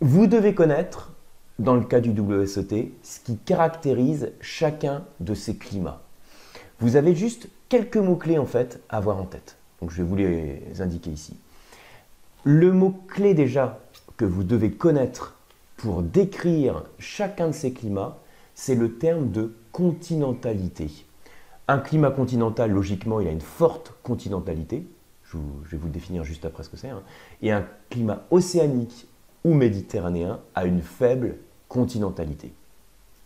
Vous 0.00 0.26
devez 0.26 0.56
connaître 0.56 1.12
dans 1.60 1.76
le 1.76 1.84
cas 1.84 2.00
du 2.00 2.10
WSET 2.10 2.90
ce 3.00 3.20
qui 3.20 3.36
caractérise 3.36 4.32
chacun 4.40 5.04
de 5.20 5.34
ces 5.34 5.56
climats. 5.56 6.02
Vous 6.80 6.96
avez 6.96 7.14
juste 7.14 7.48
quelques 7.68 7.96
mots-clés 7.96 8.38
en 8.38 8.44
fait 8.44 8.82
à 8.88 8.96
avoir 8.96 9.18
en 9.18 9.24
tête. 9.26 9.56
Donc 9.80 9.92
je 9.92 9.98
vais 9.98 10.08
vous 10.08 10.16
les 10.16 10.80
indiquer 10.80 11.10
ici. 11.10 11.36
Le 12.42 12.72
mot-clé 12.72 13.34
déjà 13.34 13.78
que 14.16 14.24
vous 14.24 14.42
devez 14.42 14.72
connaître 14.72 15.36
pour 15.76 16.02
décrire 16.02 16.82
chacun 16.98 17.46
de 17.46 17.52
ces 17.52 17.72
climats, 17.72 18.18
c'est 18.56 18.74
le 18.74 18.94
terme 18.94 19.30
de 19.30 19.54
continentalité. 19.70 21.04
Un 21.70 21.78
climat 21.80 22.10
continental, 22.10 22.70
logiquement, 22.70 23.20
il 23.20 23.28
a 23.28 23.30
une 23.30 23.42
forte 23.42 23.92
continentalité. 24.02 24.86
Je, 25.24 25.36
vais 25.70 25.76
vous 25.76 25.88
le 25.88 25.92
définir 25.92 26.24
juste 26.24 26.46
après 26.46 26.62
ce 26.62 26.70
que 26.70 26.78
c'est. 26.78 26.88
Hein. 26.88 27.02
Et 27.42 27.52
un 27.52 27.66
climat 27.90 28.24
océanique 28.30 29.06
ou 29.44 29.52
méditerranéen 29.52 30.40
a 30.54 30.64
une 30.64 30.80
faible 30.80 31.36
continentalité. 31.68 32.54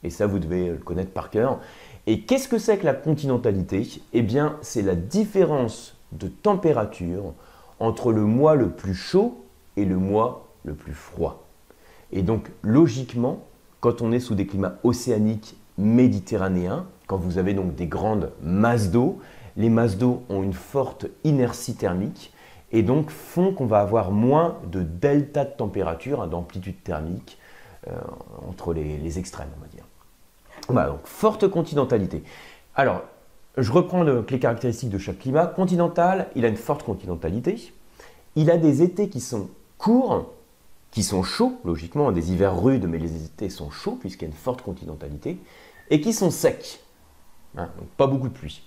Et 0.03 0.11
ça, 0.11 0.27
vous 0.27 0.41
devez 0.41 0.71
le 0.71 0.79
connaître 0.79 1.13
par 1.13 1.31
cœur. 1.31 1.61
Et 2.09 2.23
qu'est-ce 2.23 2.49
que 2.49 2.59
c'est 2.59 2.79
que 2.79 2.85
la 2.85 2.95
continentalité? 2.95 4.03
Eh 4.13 4.23
bien, 4.23 4.57
c'est 4.61 4.83
la 4.83 4.97
différence 4.97 5.97
de 6.11 6.27
température 6.27 7.35
entre 7.79 8.11
le 8.11 8.25
mois 8.25 8.57
le 8.57 8.71
plus 8.71 8.95
chaud 8.95 9.45
et 9.77 9.85
le 9.85 9.97
mois 9.97 10.49
le 10.65 10.75
plus 10.75 10.95
froid. 10.95 11.47
Et 12.11 12.23
donc, 12.23 12.51
logiquement, 12.63 13.47
quand 13.79 14.03
on 14.03 14.11
est 14.11 14.21
sous 14.21 14.35
des 14.35 14.47
climats 14.49 14.79
océaniques 14.83 15.57
méditerranéens, 15.79 16.87
quand 17.07 17.17
vous 17.17 17.39
avez 17.39 17.55
donc 17.55 17.75
des 17.75 17.87
grandes 17.87 18.33
masses 18.43 18.91
d'eau, 18.91 19.21
les 19.57 19.69
masses 19.69 19.99
d'eau 19.99 20.23
ont 20.29 20.43
une 20.43 20.55
forte 20.55 21.07
inertie 21.25 21.75
thermique 21.75 22.33
et 22.73 22.83
donc 22.83 23.11
font 23.11 23.53
qu'on 23.53 23.67
va 23.67 23.81
avoir 23.81 24.11
moins 24.11 24.59
de 24.71 24.83
delta 24.83 25.45
de 25.45 25.51
température, 25.51 26.23
hein, 26.23 26.27
d'amplitude 26.27 26.83
thermique, 26.83 27.39
euh, 27.89 27.93
entre 28.49 28.73
les, 28.73 29.19
extrêmes, 29.19 29.51
on 29.59 29.61
va 29.61 29.69
dire. 29.69 29.85
Voilà, 30.69 30.91
donc 30.91 31.05
forte 31.05 31.49
continentalité. 31.49 32.23
Alors, 32.75 33.03
je 33.59 33.71
reprends 33.73 34.05
les 34.05 34.39
caractéristiques 34.39 34.89
de 34.89 34.99
chaque 34.99 35.19
climat. 35.19 35.47
Continental, 35.47 36.29
il 36.35 36.45
a 36.45 36.49
une 36.49 36.57
forte 36.57 36.85
continentalité. 36.85 37.73
Il 38.37 38.51
a 38.51 38.57
des 38.57 38.83
étés 38.83 39.09
qui 39.09 39.21
sont 39.21 39.51
courts, 39.77 40.33
qui 40.93 41.03
sont 41.03 41.25
chauds, 41.25 41.59
logiquement, 41.65 42.13
des 42.13 42.33
hivers 42.33 42.63
rudes, 42.63 42.87
mais 42.87 42.99
les 42.99 43.25
étés 43.25 43.51
sont 43.51 43.71
chauds 43.71 43.97
puisqu'il 43.97 44.27
y 44.27 44.29
a 44.29 44.31
une 44.31 44.37
forte 44.37 44.63
continentalité, 44.63 45.39
et 45.91 46.01
qui 46.01 46.13
sont 46.13 46.31
secs. 46.31 46.81
Hein, 47.57 47.71
donc 47.79 47.89
pas 47.97 48.07
beaucoup 48.07 48.29
de 48.29 48.35
pluie. 48.35 48.63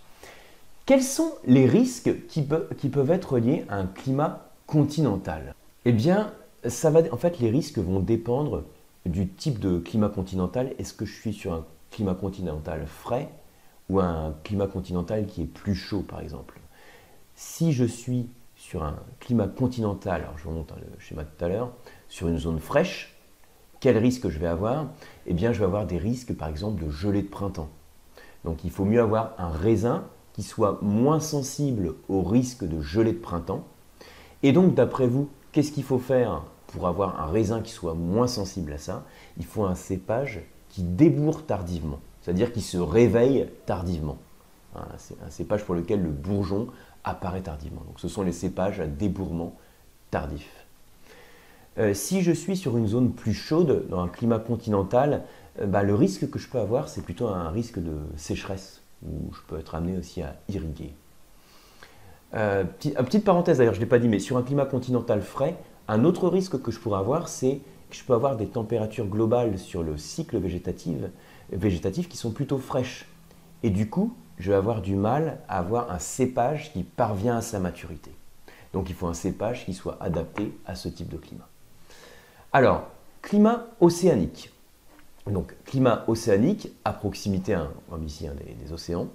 Quels 0.85 1.03
sont 1.03 1.31
les 1.45 1.65
risques 1.65 2.27
qui, 2.27 2.41
peuvent 2.41 3.11
être 3.11 3.39
liés 3.39 3.65
à 3.69 3.77
un 3.77 3.87
climat 3.87 4.49
continental? 4.67 5.55
Eh 5.85 5.91
bien, 5.91 6.33
ça 6.65 6.89
va, 6.91 7.01
en 7.11 7.17
fait, 7.17 7.39
les 7.39 7.49
risques 7.49 7.79
vont 7.79 7.99
dépendre 7.99 8.63
du 9.05 9.27
type 9.27 9.59
de 9.59 9.79
climat 9.79 10.09
continental. 10.09 10.73
Est-ce 10.77 10.93
que 10.93 11.05
je 11.05 11.13
suis 11.13 11.33
sur 11.33 11.53
un 11.53 11.65
climat 11.91 12.15
continental 12.15 12.85
frais 12.85 13.29
ou 13.89 13.99
un 13.99 14.35
climat 14.43 14.67
continental 14.67 15.25
qui 15.25 15.43
est 15.43 15.47
plus 15.47 15.75
chaud, 15.75 16.01
par 16.01 16.21
exemple? 16.21 16.59
Si 17.35 17.71
je 17.71 17.85
suis 17.85 18.29
sur 18.55 18.83
un 18.83 18.95
climat 19.19 19.47
continental, 19.47 20.21
alors 20.21 20.37
je 20.37 20.47
remonte 20.47 20.71
le 20.71 20.99
schéma 20.99 21.23
de 21.23 21.29
tout 21.35 21.45
à 21.45 21.49
l'heure, 21.49 21.71
sur 22.07 22.27
une 22.27 22.37
zone 22.37 22.59
fraîche, 22.59 23.15
quel 23.79 23.97
risque 23.97 24.29
je 24.29 24.39
vais 24.39 24.47
avoir? 24.47 24.87
Eh 25.27 25.33
bien, 25.33 25.51
je 25.51 25.59
vais 25.59 25.65
avoir 25.65 25.85
des 25.85 25.97
risques, 25.97 26.35
par 26.35 26.47
exemple, 26.47 26.83
de 26.83 26.89
gelée 26.89 27.21
de 27.21 27.27
printemps. 27.27 27.69
Donc, 28.43 28.63
il 28.63 28.71
faut 28.71 28.85
mieux 28.85 29.01
avoir 29.01 29.33
un 29.37 29.49
raisin 29.49 30.05
qui 30.33 30.43
soit 30.43 30.79
moins 30.81 31.19
sensible 31.19 31.95
au 32.09 32.21
risque 32.21 32.63
de 32.63 32.81
gelée 32.81 33.13
de 33.13 33.19
printemps. 33.19 33.63
Et 34.43 34.51
donc, 34.51 34.75
d'après 34.75 35.07
vous, 35.07 35.29
qu'est-ce 35.51 35.71
qu'il 35.71 35.83
faut 35.83 35.99
faire 35.99 36.43
pour 36.67 36.87
avoir 36.87 37.21
un 37.21 37.27
raisin 37.27 37.61
qui 37.61 37.71
soit 37.71 37.93
moins 37.93 38.27
sensible 38.27 38.73
à 38.73 38.77
ça, 38.77 39.05
il 39.37 39.45
faut 39.45 39.63
un 39.63 39.75
cépage 39.75 40.41
qui 40.69 40.83
débourre 40.83 41.45
tardivement, 41.45 41.99
c'est-à-dire 42.21 42.51
qui 42.51 42.61
se 42.61 42.77
réveille 42.77 43.47
tardivement. 43.65 44.17
C'est 44.97 45.15
un 45.25 45.29
cépage 45.29 45.63
pour 45.63 45.73
lequel 45.73 46.01
le 46.01 46.09
bourgeon 46.09 46.67
apparaît 47.05 47.41
tardivement. 47.41 47.81
Donc 47.87 47.99
ce 47.99 48.09
sont 48.09 48.23
les 48.23 48.33
cépages 48.33 48.81
à 48.81 48.87
débourrement 48.87 49.55
tardif. 50.11 50.64
Euh, 51.77 51.93
si 51.93 52.21
je 52.21 52.31
suis 52.31 52.55
sur 52.55 52.77
une 52.77 52.87
zone 52.87 53.11
plus 53.11 53.33
chaude, 53.33 53.87
dans 53.89 53.99
un 53.99 54.07
climat 54.07 54.39
continental, 54.39 55.23
euh, 55.59 55.65
bah, 55.65 55.83
le 55.83 55.93
risque 55.93 56.29
que 56.29 56.39
je 56.39 56.47
peux 56.47 56.59
avoir, 56.59 56.87
c'est 56.87 57.01
plutôt 57.01 57.27
un 57.27 57.49
risque 57.49 57.79
de 57.79 57.97
sécheresse, 58.15 58.81
où 59.05 59.33
je 59.33 59.41
peux 59.47 59.59
être 59.59 59.75
amené 59.75 59.97
aussi 59.97 60.21
à 60.21 60.35
irriguer. 60.47 60.93
Euh, 62.33 62.63
petite 62.63 63.25
parenthèse 63.25 63.57
d'ailleurs, 63.57 63.73
je 63.73 63.79
ne 63.79 63.85
l'ai 63.85 63.89
pas 63.89 63.99
dit, 63.99 64.07
mais 64.07 64.19
sur 64.19 64.37
un 64.37 64.43
climat 64.43 64.65
continental 64.65 65.21
frais, 65.21 65.55
un 65.87 66.05
autre 66.05 66.29
risque 66.29 66.61
que 66.61 66.71
je 66.71 66.79
pourrais 66.79 66.99
avoir, 66.99 67.27
c'est 67.27 67.59
que 67.89 67.95
je 67.95 68.03
peux 68.03 68.13
avoir 68.13 68.37
des 68.37 68.47
températures 68.47 69.05
globales 69.05 69.59
sur 69.59 69.83
le 69.83 69.97
cycle 69.97 70.39
végétatif 70.39 72.09
qui 72.09 72.17
sont 72.17 72.31
plutôt 72.31 72.57
fraîches. 72.57 73.07
Et 73.63 73.69
du 73.69 73.89
coup, 73.89 74.15
je 74.39 74.51
vais 74.51 74.57
avoir 74.57 74.81
du 74.81 74.95
mal 74.95 75.39
à 75.47 75.59
avoir 75.59 75.91
un 75.91 75.99
cépage 75.99 76.73
qui 76.73 76.83
parvient 76.83 77.37
à 77.37 77.41
sa 77.41 77.59
maturité. 77.59 78.11
Donc 78.73 78.89
il 78.89 78.95
faut 78.95 79.07
un 79.07 79.13
cépage 79.13 79.65
qui 79.65 79.73
soit 79.73 79.97
adapté 80.01 80.57
à 80.65 80.75
ce 80.75 80.89
type 80.89 81.09
de 81.09 81.17
climat. 81.17 81.47
Alors, 82.55 82.83
climat 83.21 83.65
océanique. 83.81 84.49
Donc 85.27 85.53
climat 85.65 86.05
océanique 86.07 86.71
à 86.85 86.93
proximité 86.93 87.53
hein, 87.53 87.69
ici, 88.05 88.29
des, 88.29 88.53
des 88.53 88.71
océans. 88.71 89.09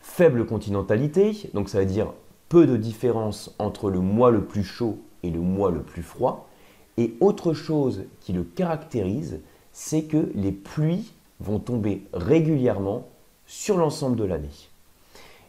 Faible 0.00 0.44
continentalité, 0.44 1.50
donc 1.54 1.68
ça 1.68 1.78
veut 1.78 1.86
dire 1.86 2.12
peu 2.48 2.66
de 2.66 2.76
différence 2.76 3.54
entre 3.60 3.90
le 3.90 4.00
mois 4.00 4.32
le 4.32 4.42
plus 4.42 4.64
chaud 4.64 4.98
et 5.22 5.30
le 5.30 5.38
mois 5.38 5.70
le 5.70 5.82
plus 5.82 6.02
froid. 6.02 6.48
Et 6.96 7.14
autre 7.20 7.52
chose 7.52 8.06
qui 8.18 8.32
le 8.32 8.42
caractérise, 8.42 9.38
c'est 9.72 10.02
que 10.02 10.28
les 10.34 10.50
pluies 10.50 11.12
vont 11.38 11.60
tomber 11.60 12.02
régulièrement 12.12 13.06
sur 13.46 13.76
l'ensemble 13.76 14.16
de 14.16 14.24
l'année. 14.24 14.68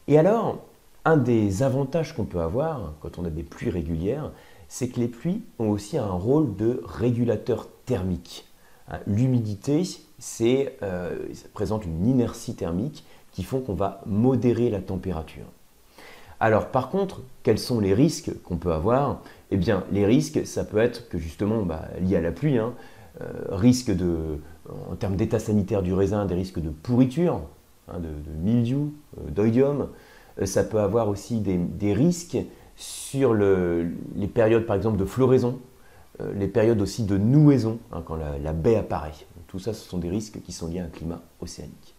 Et 0.08 0.20
alors, 0.20 0.60
un 1.06 1.18
des 1.18 1.64
avantages 1.64 2.16
qu'on 2.16 2.26
peut 2.26 2.42
avoir 2.42 2.94
quand 3.02 3.18
on 3.18 3.26
a 3.26 3.32
des 3.32 3.42
pluies 3.42 3.72
régulières, 3.72 4.32
c'est 4.72 4.88
que 4.88 5.02
les 5.02 5.10
pluies 5.10 5.42
ont 5.60 5.70
aussi 5.70 5.98
un 5.98 6.14
rôle 6.14 6.56
de 6.56 6.82
régulateur 6.86 7.68
thermique. 7.86 8.48
Hein, 8.88 9.00
l'humidité, 9.06 9.84
euh, 10.82 11.18
présente 11.54 11.86
une 11.86 12.08
inertie 12.08 12.56
thermique 12.56 13.04
qui 13.34 13.44
font 13.44 13.60
qu'on 13.60 13.74
va 13.74 14.00
modérer 14.06 14.70
la 14.70 14.80
température. 14.80 15.44
Alors 16.40 16.68
par 16.68 16.90
contre, 16.90 17.22
quels 17.44 17.60
sont 17.60 17.82
les 17.82 17.94
risques 17.94 18.32
qu'on 18.44 18.56
peut 18.56 18.72
avoir? 18.72 19.22
Eh 19.52 19.58
bien, 19.58 19.84
les 19.92 20.06
risques, 20.06 20.48
ça 20.48 20.64
peut 20.64 20.78
être 20.78 21.10
que 21.10 21.18
justement, 21.18 21.64
bah, 21.64 21.90
lié 22.00 22.16
à 22.16 22.22
la 22.22 22.32
pluie, 22.32 22.58
hein, 22.58 22.74
euh, 23.20 23.26
risque 23.50 23.92
de, 23.92 24.40
en 24.90 24.96
termes 24.96 25.18
d'état 25.18 25.40
sanitaire 25.40 25.84
du 25.84 25.94
raisin, 25.94 26.26
des 26.26 26.36
risques 26.36 26.62
de 26.62 26.70
pourriture, 26.70 27.42
hein, 27.90 28.00
de, 28.00 28.08
mildiou, 28.42 28.94
euh, 29.18 29.30
d'oïdium. 29.32 29.90
Euh, 30.40 30.46
ça 30.46 30.64
peut 30.64 30.80
avoir 30.80 31.10
aussi 31.10 31.42
des, 31.42 31.94
risques 31.94 32.38
sur 32.76 33.34
les 33.34 34.28
périodes, 34.28 34.66
par 34.66 34.76
exemple, 34.76 34.98
de 34.98 35.06
floraison, 35.06 35.60
les 36.36 36.48
périodes 36.48 36.82
aussi 36.82 37.04
de 37.04 37.18
nouaison, 37.18 37.80
hein, 37.92 38.04
quand 38.06 38.16
la, 38.16 38.54
baie 38.54 38.76
apparaît. 38.76 39.14
Tout 39.48 39.60
ça, 39.60 39.74
ce 39.74 39.88
sont 39.88 39.98
des 39.98 40.10
risques 40.10 40.42
qui 40.44 40.52
sont 40.52 40.68
liés 40.68 40.80
à 40.80 40.86
un 40.86 40.90
climat 40.90 41.22
océanique. 41.42 41.96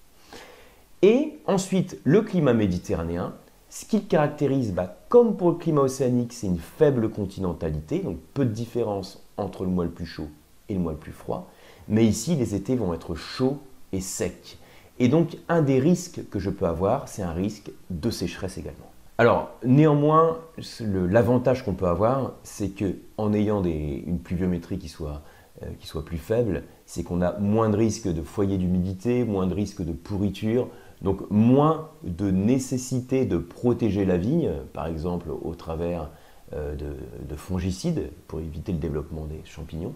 Et 1.02 1.41
ensuite, 1.47 2.00
le 2.05 2.23
climat 2.23 2.55
méditerranéen, 2.55 3.35
ce 3.69 3.85
qui 3.85 3.97
le 3.97 4.05
caractérise, 4.05 4.73
bah, 4.73 4.99
comme 5.09 5.37
pour 5.37 5.50
le 5.50 5.57
climat 5.57 5.81
océanique, 5.83 6.33
c'est 6.33 6.47
une 6.47 6.59
faible 6.59 7.09
continentalité, 7.11 7.99
donc 7.99 8.19
peu 8.35 8.45
de 8.45 8.52
différence 8.52 9.23
entre 9.37 9.64
le 9.64 9.71
mois 9.71 9.85
le 9.85 9.91
plus 9.91 10.07
chaud 10.07 10.29
et 10.69 10.75
le 10.75 10.81
mois 10.81 10.93
le 10.93 10.99
plus 10.99 11.12
froid. 11.12 11.50
Mais 11.88 12.05
ici, 12.05 12.37
les 12.37 12.55
étés 12.55 12.76
vont 12.76 12.95
être 12.95 13.14
chauds 13.14 13.59
et 13.93 14.00
secs. 14.00 14.59
Et 14.99 15.09
donc, 15.09 15.38
un 15.49 15.62
des 15.62 15.81
risques 15.81 16.21
que 16.31 16.38
je 16.38 16.50
peux 16.50 16.67
avoir, 16.67 17.09
c'est 17.09 17.23
un 17.23 17.33
risque 17.33 17.73
de 17.91 18.11
sécheresse 18.11 18.59
également. 18.59 18.92
Alors, 19.23 19.50
néanmoins, 19.64 20.41
l'avantage 20.81 21.64
qu'on 21.64 21.75
peut 21.75 21.87
avoir, 21.87 22.33
c'est 22.43 22.71
que 22.71 22.97
en 23.19 23.33
ayant 23.33 23.62
une 23.62 24.19
pluviométrie 24.19 24.79
qui 24.79 24.88
soit, 24.88 25.23
euh, 25.62 25.67
qui 25.79 25.87
soit 25.87 26.05
plus 26.05 26.19
faible, 26.19 26.64
c'est 26.87 27.05
qu'on 27.05 27.23
a 27.23 27.38
moins 27.38 27.71
de 27.71 27.76
risques 27.76 28.12
de 28.12 28.21
foyer 28.21 28.59
d'humidité, 28.59 29.23
moins 29.23 29.47
de 29.47 29.55
risques 29.55 29.85
de 29.85 29.93
pourriture, 29.93 30.67
Donc 31.02 31.21
moins 31.31 31.91
de 32.02 32.33
nécessité 32.33 33.25
de 33.25 33.38
protéger 33.38 34.05
la 34.05 34.17
vigne, 34.17 34.50
par 34.73 34.88
exemple 34.88 35.29
au 35.31 35.55
travers 35.55 36.11
euh, 36.52 36.75
de, 36.75 37.37
fongicides 37.37 38.11
pour 38.26 38.41
éviter 38.41 38.73
le 38.73 38.79
développement 38.79 39.26
des 39.26 39.43
champignons. 39.45 39.95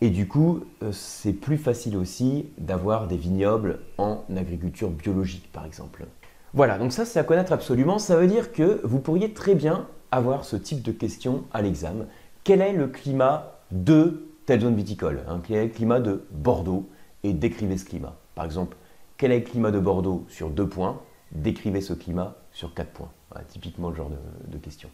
Et 0.00 0.10
du 0.10 0.26
coup, 0.26 0.64
euh, 0.82 0.90
c'est 0.90 1.32
plus 1.32 1.58
facile 1.58 1.96
aussi 1.96 2.46
d'avoir 2.58 3.06
des 3.06 3.16
vignobles 3.16 3.78
en 3.98 4.24
agriculture 4.36 4.90
biologique, 4.90 5.48
par 5.52 5.64
exemple. 5.64 6.06
Voilà, 6.54 6.76
donc 6.76 6.92
ça 6.92 7.06
c'est 7.06 7.18
à 7.18 7.24
connaître 7.24 7.52
absolument. 7.52 7.98
Ça 7.98 8.16
veut 8.16 8.26
dire 8.26 8.52
que 8.52 8.80
vous 8.84 8.98
pourriez 8.98 9.32
très 9.32 9.54
bien 9.54 9.86
avoir 10.10 10.44
ce 10.44 10.56
type 10.56 10.82
de 10.82 10.92
question 10.92 11.44
à 11.52 11.62
l'examen. 11.62 12.04
Quel 12.44 12.60
est 12.60 12.74
le 12.74 12.88
climat 12.88 13.60
de 13.70 14.28
telle 14.44 14.60
zone 14.60 14.74
viticole 14.74 15.20
hein, 15.28 15.40
Quel 15.46 15.56
est 15.56 15.64
le 15.64 15.70
climat 15.70 16.00
de 16.00 16.24
Bordeaux? 16.30 16.88
Et 17.24 17.32
décrivez 17.32 17.78
ce 17.78 17.84
climat. 17.84 18.16
Par 18.34 18.44
exemple, 18.44 18.76
quel 19.16 19.32
est 19.32 19.38
le 19.38 19.44
climat 19.44 19.70
de 19.70 19.78
Bordeaux 19.78 20.26
sur 20.28 20.50
deux 20.50 20.68
points? 20.68 21.00
Décrivez 21.30 21.80
ce 21.80 21.94
climat 21.94 22.36
sur 22.50 22.74
quatre 22.74 22.90
points. 22.90 23.10
Typiquement 23.48 23.88
le 23.88 23.96
genre 23.96 24.10
de 24.48 24.58
question. 24.58 24.90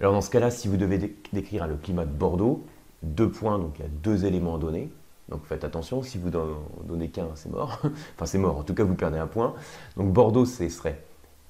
Alors 0.00 0.12
dans 0.12 0.20
ce 0.20 0.28
cas-là, 0.28 0.50
si 0.50 0.68
vous 0.68 0.76
devez 0.76 1.16
décrire 1.32 1.66
le 1.66 1.76
climat 1.76 2.04
de 2.04 2.10
Bordeaux, 2.10 2.66
deux 3.02 3.30
points, 3.30 3.58
donc 3.58 3.78
il 3.78 3.82
y 3.82 3.84
a 3.86 3.88
deux 3.88 4.26
éléments 4.26 4.56
à 4.56 4.58
donner. 4.58 4.90
Donc 5.28 5.44
faites 5.44 5.64
attention, 5.64 6.02
si 6.02 6.18
vous 6.18 6.30
donnez 6.84 7.08
qu'un, 7.08 7.28
c'est 7.34 7.50
mort. 7.50 7.80
enfin 8.14 8.26
c'est 8.26 8.38
mort, 8.38 8.58
en 8.58 8.62
tout 8.62 8.74
cas 8.74 8.84
vous 8.84 8.94
perdez 8.94 9.18
un 9.18 9.26
point. 9.26 9.54
Donc 9.96 10.12
Bordeaux, 10.12 10.46
ce 10.46 10.68
serait 10.68 11.02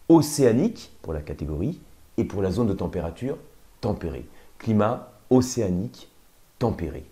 océanique 0.08 0.92
pour 1.02 1.12
la 1.12 1.20
catégorie 1.20 1.80
et 2.16 2.24
pour 2.24 2.42
la 2.42 2.50
zone 2.50 2.66
de 2.66 2.72
température 2.72 3.38
tempérée. 3.80 4.26
Climat 4.58 5.12
océanique 5.30 6.10
tempéré. 6.58 7.04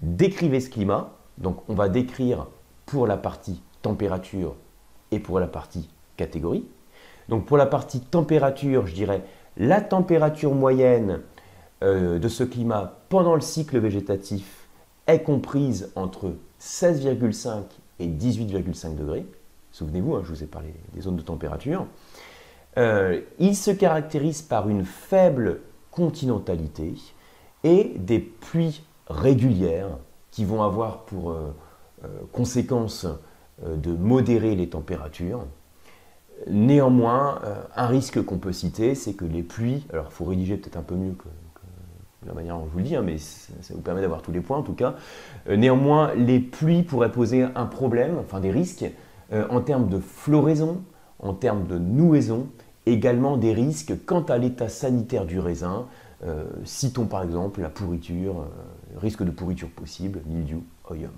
Décrivez 0.00 0.60
ce 0.60 0.70
climat. 0.70 1.10
Donc 1.38 1.62
on 1.68 1.74
va 1.74 1.88
décrire 1.88 2.48
pour 2.84 3.06
la 3.06 3.16
partie 3.16 3.62
température 3.80 4.56
et 5.10 5.20
pour 5.20 5.40
la 5.40 5.46
partie 5.46 5.88
catégorie. 6.16 6.66
Donc 7.28 7.46
pour 7.46 7.56
la 7.56 7.66
partie 7.66 8.00
température, 8.00 8.86
je 8.86 8.94
dirais 8.94 9.22
la 9.56 9.80
température 9.80 10.54
moyenne 10.54 11.20
euh, 11.82 12.18
de 12.18 12.28
ce 12.28 12.42
climat 12.42 12.98
pendant 13.08 13.34
le 13.34 13.40
cycle 13.40 13.78
végétatif 13.78 14.57
est 15.08 15.22
comprise 15.22 15.90
entre 15.96 16.34
16,5 16.60 17.62
et 17.98 18.06
18,5 18.06 18.94
degrés. 18.94 19.26
Souvenez-vous, 19.72 20.14
hein, 20.14 20.22
je 20.24 20.32
vous 20.32 20.44
ai 20.44 20.46
parlé 20.46 20.72
des 20.94 21.00
zones 21.00 21.16
de 21.16 21.22
température. 21.22 21.86
Euh, 22.76 23.20
il 23.38 23.56
se 23.56 23.70
caractérise 23.72 24.42
par 24.42 24.68
une 24.68 24.84
faible 24.84 25.60
continentalité 25.90 26.94
et 27.64 27.94
des 27.96 28.20
pluies 28.20 28.84
régulières 29.08 29.98
qui 30.30 30.44
vont 30.44 30.62
avoir 30.62 31.04
pour 31.06 31.32
euh, 31.32 31.50
conséquence 32.30 33.06
de 33.66 33.90
modérer 33.92 34.54
les 34.54 34.68
températures. 34.68 35.44
Néanmoins, 36.46 37.40
un 37.74 37.86
risque 37.88 38.22
qu'on 38.24 38.38
peut 38.38 38.52
citer, 38.52 38.94
c'est 38.94 39.14
que 39.14 39.24
les 39.24 39.42
pluies, 39.42 39.84
alors 39.92 40.06
il 40.10 40.12
faut 40.12 40.24
rédiger 40.26 40.56
peut-être 40.56 40.76
un 40.76 40.82
peu 40.82 40.94
mieux 40.94 41.14
que, 41.14 41.26
la 42.26 42.32
manière 42.32 42.56
dont 42.56 42.66
je 42.66 42.72
vous 42.72 42.78
le 42.78 42.84
dis, 42.84 42.96
hein, 42.96 43.02
mais 43.04 43.18
ça 43.18 43.74
vous 43.74 43.80
permet 43.80 44.00
d'avoir 44.00 44.22
tous 44.22 44.32
les 44.32 44.40
points 44.40 44.58
en 44.58 44.62
tout 44.62 44.74
cas. 44.74 44.94
Euh, 45.48 45.56
néanmoins, 45.56 46.14
les 46.14 46.40
pluies 46.40 46.82
pourraient 46.82 47.12
poser 47.12 47.46
un 47.54 47.66
problème, 47.66 48.16
enfin 48.18 48.40
des 48.40 48.50
risques, 48.50 48.84
euh, 49.32 49.46
en 49.50 49.60
termes 49.60 49.88
de 49.88 50.00
floraison, 50.00 50.82
en 51.20 51.34
termes 51.34 51.66
de 51.66 51.78
nouaison, 51.78 52.48
également 52.86 53.36
des 53.36 53.52
risques 53.52 53.92
quant 54.06 54.22
à 54.22 54.38
l'état 54.38 54.68
sanitaire 54.68 55.26
du 55.26 55.38
raisin. 55.38 55.86
Euh, 56.24 56.44
citons 56.64 57.06
par 57.06 57.22
exemple 57.22 57.60
la 57.60 57.68
pourriture, 57.68 58.46
risque 58.96 59.22
de 59.22 59.30
pourriture 59.30 59.68
possible, 59.68 60.20
mildiou, 60.26 60.64
oium. 60.90 61.12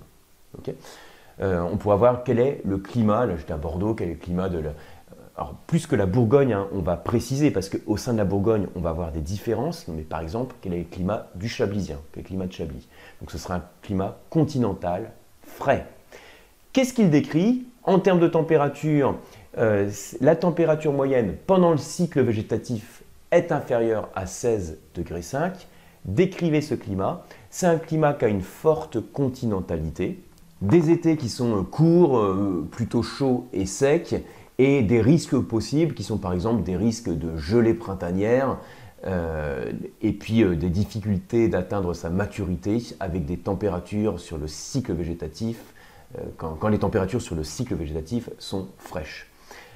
on 1.39 1.77
pourra 1.77 1.95
voir 1.95 2.23
quel 2.23 2.37
est 2.37 2.61
le 2.65 2.77
climat, 2.77 3.25
là 3.25 3.35
j'étais 3.35 3.53
à 3.53 3.57
Bordeaux, 3.57 3.95
quel 3.95 4.09
est 4.09 4.13
le 4.13 4.19
climat 4.19 4.49
de 4.49 4.59
la, 4.59 4.73
plus 5.67 5.87
que 5.87 5.95
la 5.95 6.05
Bourgogne, 6.05 6.53
hein, 6.53 6.67
on 6.73 6.79
va 6.79 6.97
préciser, 6.97 7.51
parce 7.51 7.69
qu'au 7.69 7.97
sein 7.97 8.13
de 8.13 8.17
la 8.17 8.25
Bourgogne, 8.25 8.67
on 8.75 8.81
va 8.81 8.89
avoir 8.89 9.11
des 9.11 9.21
différences, 9.21 9.87
mais 9.87 10.03
par 10.03 10.21
exemple, 10.21 10.55
quel 10.61 10.73
est 10.73 10.79
le 10.79 10.83
climat 10.85 11.27
du 11.35 11.49
Chablisien, 11.49 11.97
le 12.15 12.21
climat 12.21 12.47
de 12.47 12.53
Chablis 12.53 12.87
Donc 13.19 13.31
ce 13.31 13.37
sera 13.37 13.55
un 13.55 13.63
climat 13.81 14.17
continental, 14.29 15.11
frais. 15.43 15.87
Qu'est-ce 16.73 16.93
qu'il 16.93 17.09
décrit? 17.09 17.65
En 17.83 17.99
termes 17.99 18.19
de 18.19 18.27
température, 18.27 19.15
euh, 19.57 19.89
la 20.21 20.35
température 20.35 20.93
moyenne 20.93 21.35
pendant 21.47 21.71
le 21.71 21.77
cycle 21.77 22.21
végétatif 22.21 23.03
est 23.31 23.51
inférieure 23.51 24.09
à 24.15 24.25
16 24.25 24.77
degrés 24.95 25.21
5. 25.21 25.67
Décrivez 26.05 26.61
ce 26.61 26.75
climat. 26.75 27.25
C'est 27.49 27.65
un 27.65 27.77
climat 27.77 28.13
qui 28.13 28.25
a 28.25 28.27
une 28.27 28.41
forte 28.41 28.99
continentalité, 29.11 30.21
des 30.61 30.91
étés 30.91 31.17
qui 31.17 31.29
sont 31.29 31.63
courts, 31.63 32.19
euh, 32.19 32.67
plutôt 32.71 33.01
chauds 33.01 33.47
et 33.51 33.65
secs, 33.65 34.15
et 34.61 34.83
des 34.83 35.01
risques 35.01 35.39
possibles 35.39 35.95
qui 35.95 36.03
sont 36.03 36.19
par 36.19 36.33
exemple 36.33 36.61
des 36.61 36.77
risques 36.77 37.09
de 37.09 37.35
gelée 37.35 37.73
printanière 37.73 38.59
euh, 39.07 39.71
et 40.03 40.13
puis 40.13 40.43
euh, 40.43 40.55
des 40.55 40.69
difficultés 40.69 41.47
d'atteindre 41.47 41.95
sa 41.95 42.11
maturité 42.11 42.77
avec 42.99 43.25
des 43.25 43.37
températures 43.37 44.19
sur 44.19 44.37
le 44.37 44.47
cycle 44.47 44.93
végétatif 44.93 45.57
euh, 46.15 46.21
quand, 46.37 46.67
les 46.67 46.77
températures 46.77 47.23
sur 47.23 47.35
le 47.35 47.43
cycle 47.43 47.73
végétatif 47.73 48.29
sont 48.37 48.67
fraîches. 48.77 49.31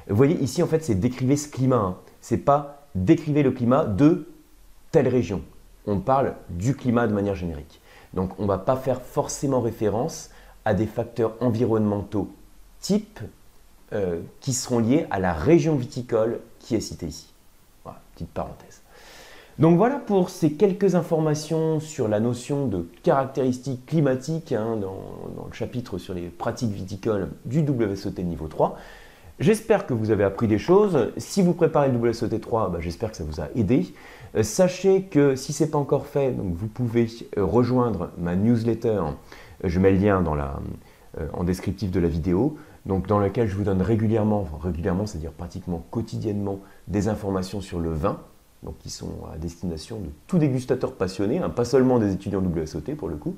Vous 0.08 0.16
voyez 0.16 0.40
ici 0.40 0.62
en 0.62 0.68
fait 0.68 0.84
c'est 0.84 0.94
décrivez 0.94 1.36
ce 1.36 1.48
climat, 1.48 1.78
hein. 1.78 1.98
c'est 2.22 2.38
pas 2.38 2.88
décrivez 2.94 3.42
le 3.42 3.50
climat 3.50 3.86
de 3.86 4.28
telle 4.92 5.08
région. 5.08 5.42
On 5.88 6.00
parle 6.00 6.36
du 6.52 6.76
climat 6.76 7.08
de 7.08 7.14
manière 7.14 7.34
générique. 7.34 7.82
Donc 8.14 8.40
on 8.40 8.44
ne 8.44 8.48
va 8.48 8.60
pas 8.60 8.76
faire 8.76 9.02
forcément 9.02 9.62
référence 9.62 10.30
à 10.64 10.76
des 10.76 10.86
facteurs 10.86 11.34
environnementaux 11.42 12.30
type 12.82 13.20
euh, 13.94 14.20
qui 14.42 14.54
seront 14.54 14.80
liés 14.80 15.06
à 15.12 15.20
la 15.20 15.32
région 15.32 15.76
viticole 15.76 16.40
qui 16.58 16.74
est 16.74 16.80
citée 16.80 17.06
ici. 17.06 17.28
Voilà, 17.84 18.00
petite 18.16 18.30
parenthèse. 18.30 18.82
Donc 19.60 19.78
voilà 19.78 19.98
pour 19.98 20.32
ces 20.32 20.54
quelques 20.54 20.96
informations 20.96 21.80
sur 21.80 22.08
la 22.08 22.20
notion 22.20 22.66
de 22.66 22.88
caractéristiques 23.04 23.86
climatiques 23.86 24.54
hein, 24.54 24.76
dans, 24.76 25.46
le 25.46 25.54
chapitre 25.54 26.00
sur 26.00 26.16
les 26.16 26.30
pratiques 26.30 26.72
viticoles 26.72 27.30
du 27.46 27.60
WSOT 27.60 28.24
niveau 28.24 28.48
3. 28.48 28.76
J'espère 29.40 29.86
que 29.86 29.94
vous 29.94 30.10
avez 30.10 30.24
appris 30.24 30.48
des 30.48 30.58
choses. 30.58 31.12
Si 31.18 31.44
vous 31.44 31.54
préparez 31.54 31.92
le 31.92 32.00
WSOT 32.00 32.40
3, 32.40 32.70
bah, 32.72 32.80
j'espère 32.82 33.12
que 33.12 33.18
ça 33.18 33.24
vous 33.24 33.40
a 33.40 33.50
aidé. 33.56 33.94
Euh, 34.36 34.42
sachez 34.42 35.04
que 35.04 35.36
si 35.36 35.54
ce 35.54 35.64
n'est 35.64 35.70
pas 35.70 35.78
encore 35.78 36.08
fait, 36.08 36.34
vous 36.36 36.68
pouvez 36.68 37.08
euh, 37.38 37.46
rejoindre 37.46 38.10
ma 38.18 38.36
newsletter. 38.36 39.04
Je 39.64 39.80
mets 39.80 39.92
le 39.92 40.00
lien 40.00 40.24
en 41.34 41.44
descriptif 41.44 41.92
de 41.92 42.00
la 42.00 42.10
vidéo 42.10 42.58
donc 42.86 43.08
dans 43.08 43.20
lequel 43.20 43.48
je 43.48 43.56
vous 43.56 43.64
donne 43.64 43.82
régulièrement, 43.82 44.48
régulièrement, 44.62 45.06
c'est-à-dire 45.06 45.32
pratiquement 45.32 45.84
quotidiennement, 45.92 46.60
des 46.88 47.08
informations 47.08 47.62
sur 47.62 47.80
le 47.80 47.92
vin, 47.92 48.20
donc 48.64 48.78
qui 48.80 48.90
sont 48.90 49.12
à 49.34 49.38
destination 49.38 50.00
de 50.00 50.10
tout 50.28 50.38
dégustateur 50.38 50.94
passionné, 50.94 51.40
hein, 51.40 51.50
pas 51.50 51.66
seulement 51.66 52.00
des 52.00 52.14
étudiants 52.14 52.42
WSOT 52.42 52.96
pour 52.98 53.08
le 53.08 53.16
coup. 53.16 53.36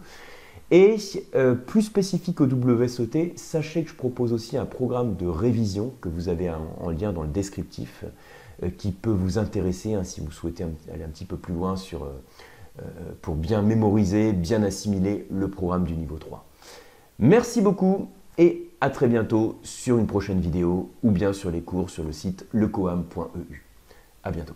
Et 0.70 0.98
euh, 1.36 1.56
plus 1.56 1.84
spécifique 1.84 2.42
au 2.42 2.46
WSOT, 2.46 3.34
sachez 3.36 3.84
que 3.84 3.90
je 3.90 3.96
propose 3.96 4.34
aussi 4.34 4.58
un 4.58 4.66
programme 4.66 5.16
de 5.16 5.26
révision 5.26 5.94
que 6.02 6.10
vous 6.10 6.28
avez 6.28 6.50
en, 6.50 6.90
lien 6.90 7.14
dans 7.14 7.24
le 7.24 7.30
descriptif, 7.30 8.04
euh, 8.64 8.70
qui 8.78 8.92
peut 8.92 9.12
vous 9.12 9.38
intéresser 9.38 9.94
hein, 9.94 10.04
si 10.04 10.20
vous 10.20 10.32
souhaitez 10.32 10.66
aller 10.94 11.04
un 11.04 11.10
petit 11.10 11.26
peu 11.26 11.38
plus 11.38 11.54
loin 11.54 11.78
sur, 11.78 12.04
euh, 12.04 12.82
pour 13.22 13.36
bien 13.36 13.62
mémoriser, 13.62 14.34
bien 14.34 14.62
assimiler 14.62 15.26
le 15.32 15.50
programme 15.50 15.86
du 15.86 15.96
niveau 15.96 16.18
3. 16.18 16.46
Merci 17.20 17.62
beaucoup 17.62 18.10
et 18.38 18.67
à 18.82 18.90
très 18.90 19.08
bientôt 19.08 19.60
sur 19.64 19.98
une 19.98 20.08
prochaine 20.08 20.40
vidéo 20.40 20.92
ou 21.04 21.12
bien 21.12 21.34
sur 21.34 21.52
les 21.52 21.62
cours 21.62 21.90
sur 21.90 22.04
le 22.04 22.12
site 22.12 22.46
lecoam.eu. 22.54 23.64
À 24.24 24.32
bientôt. 24.32 24.56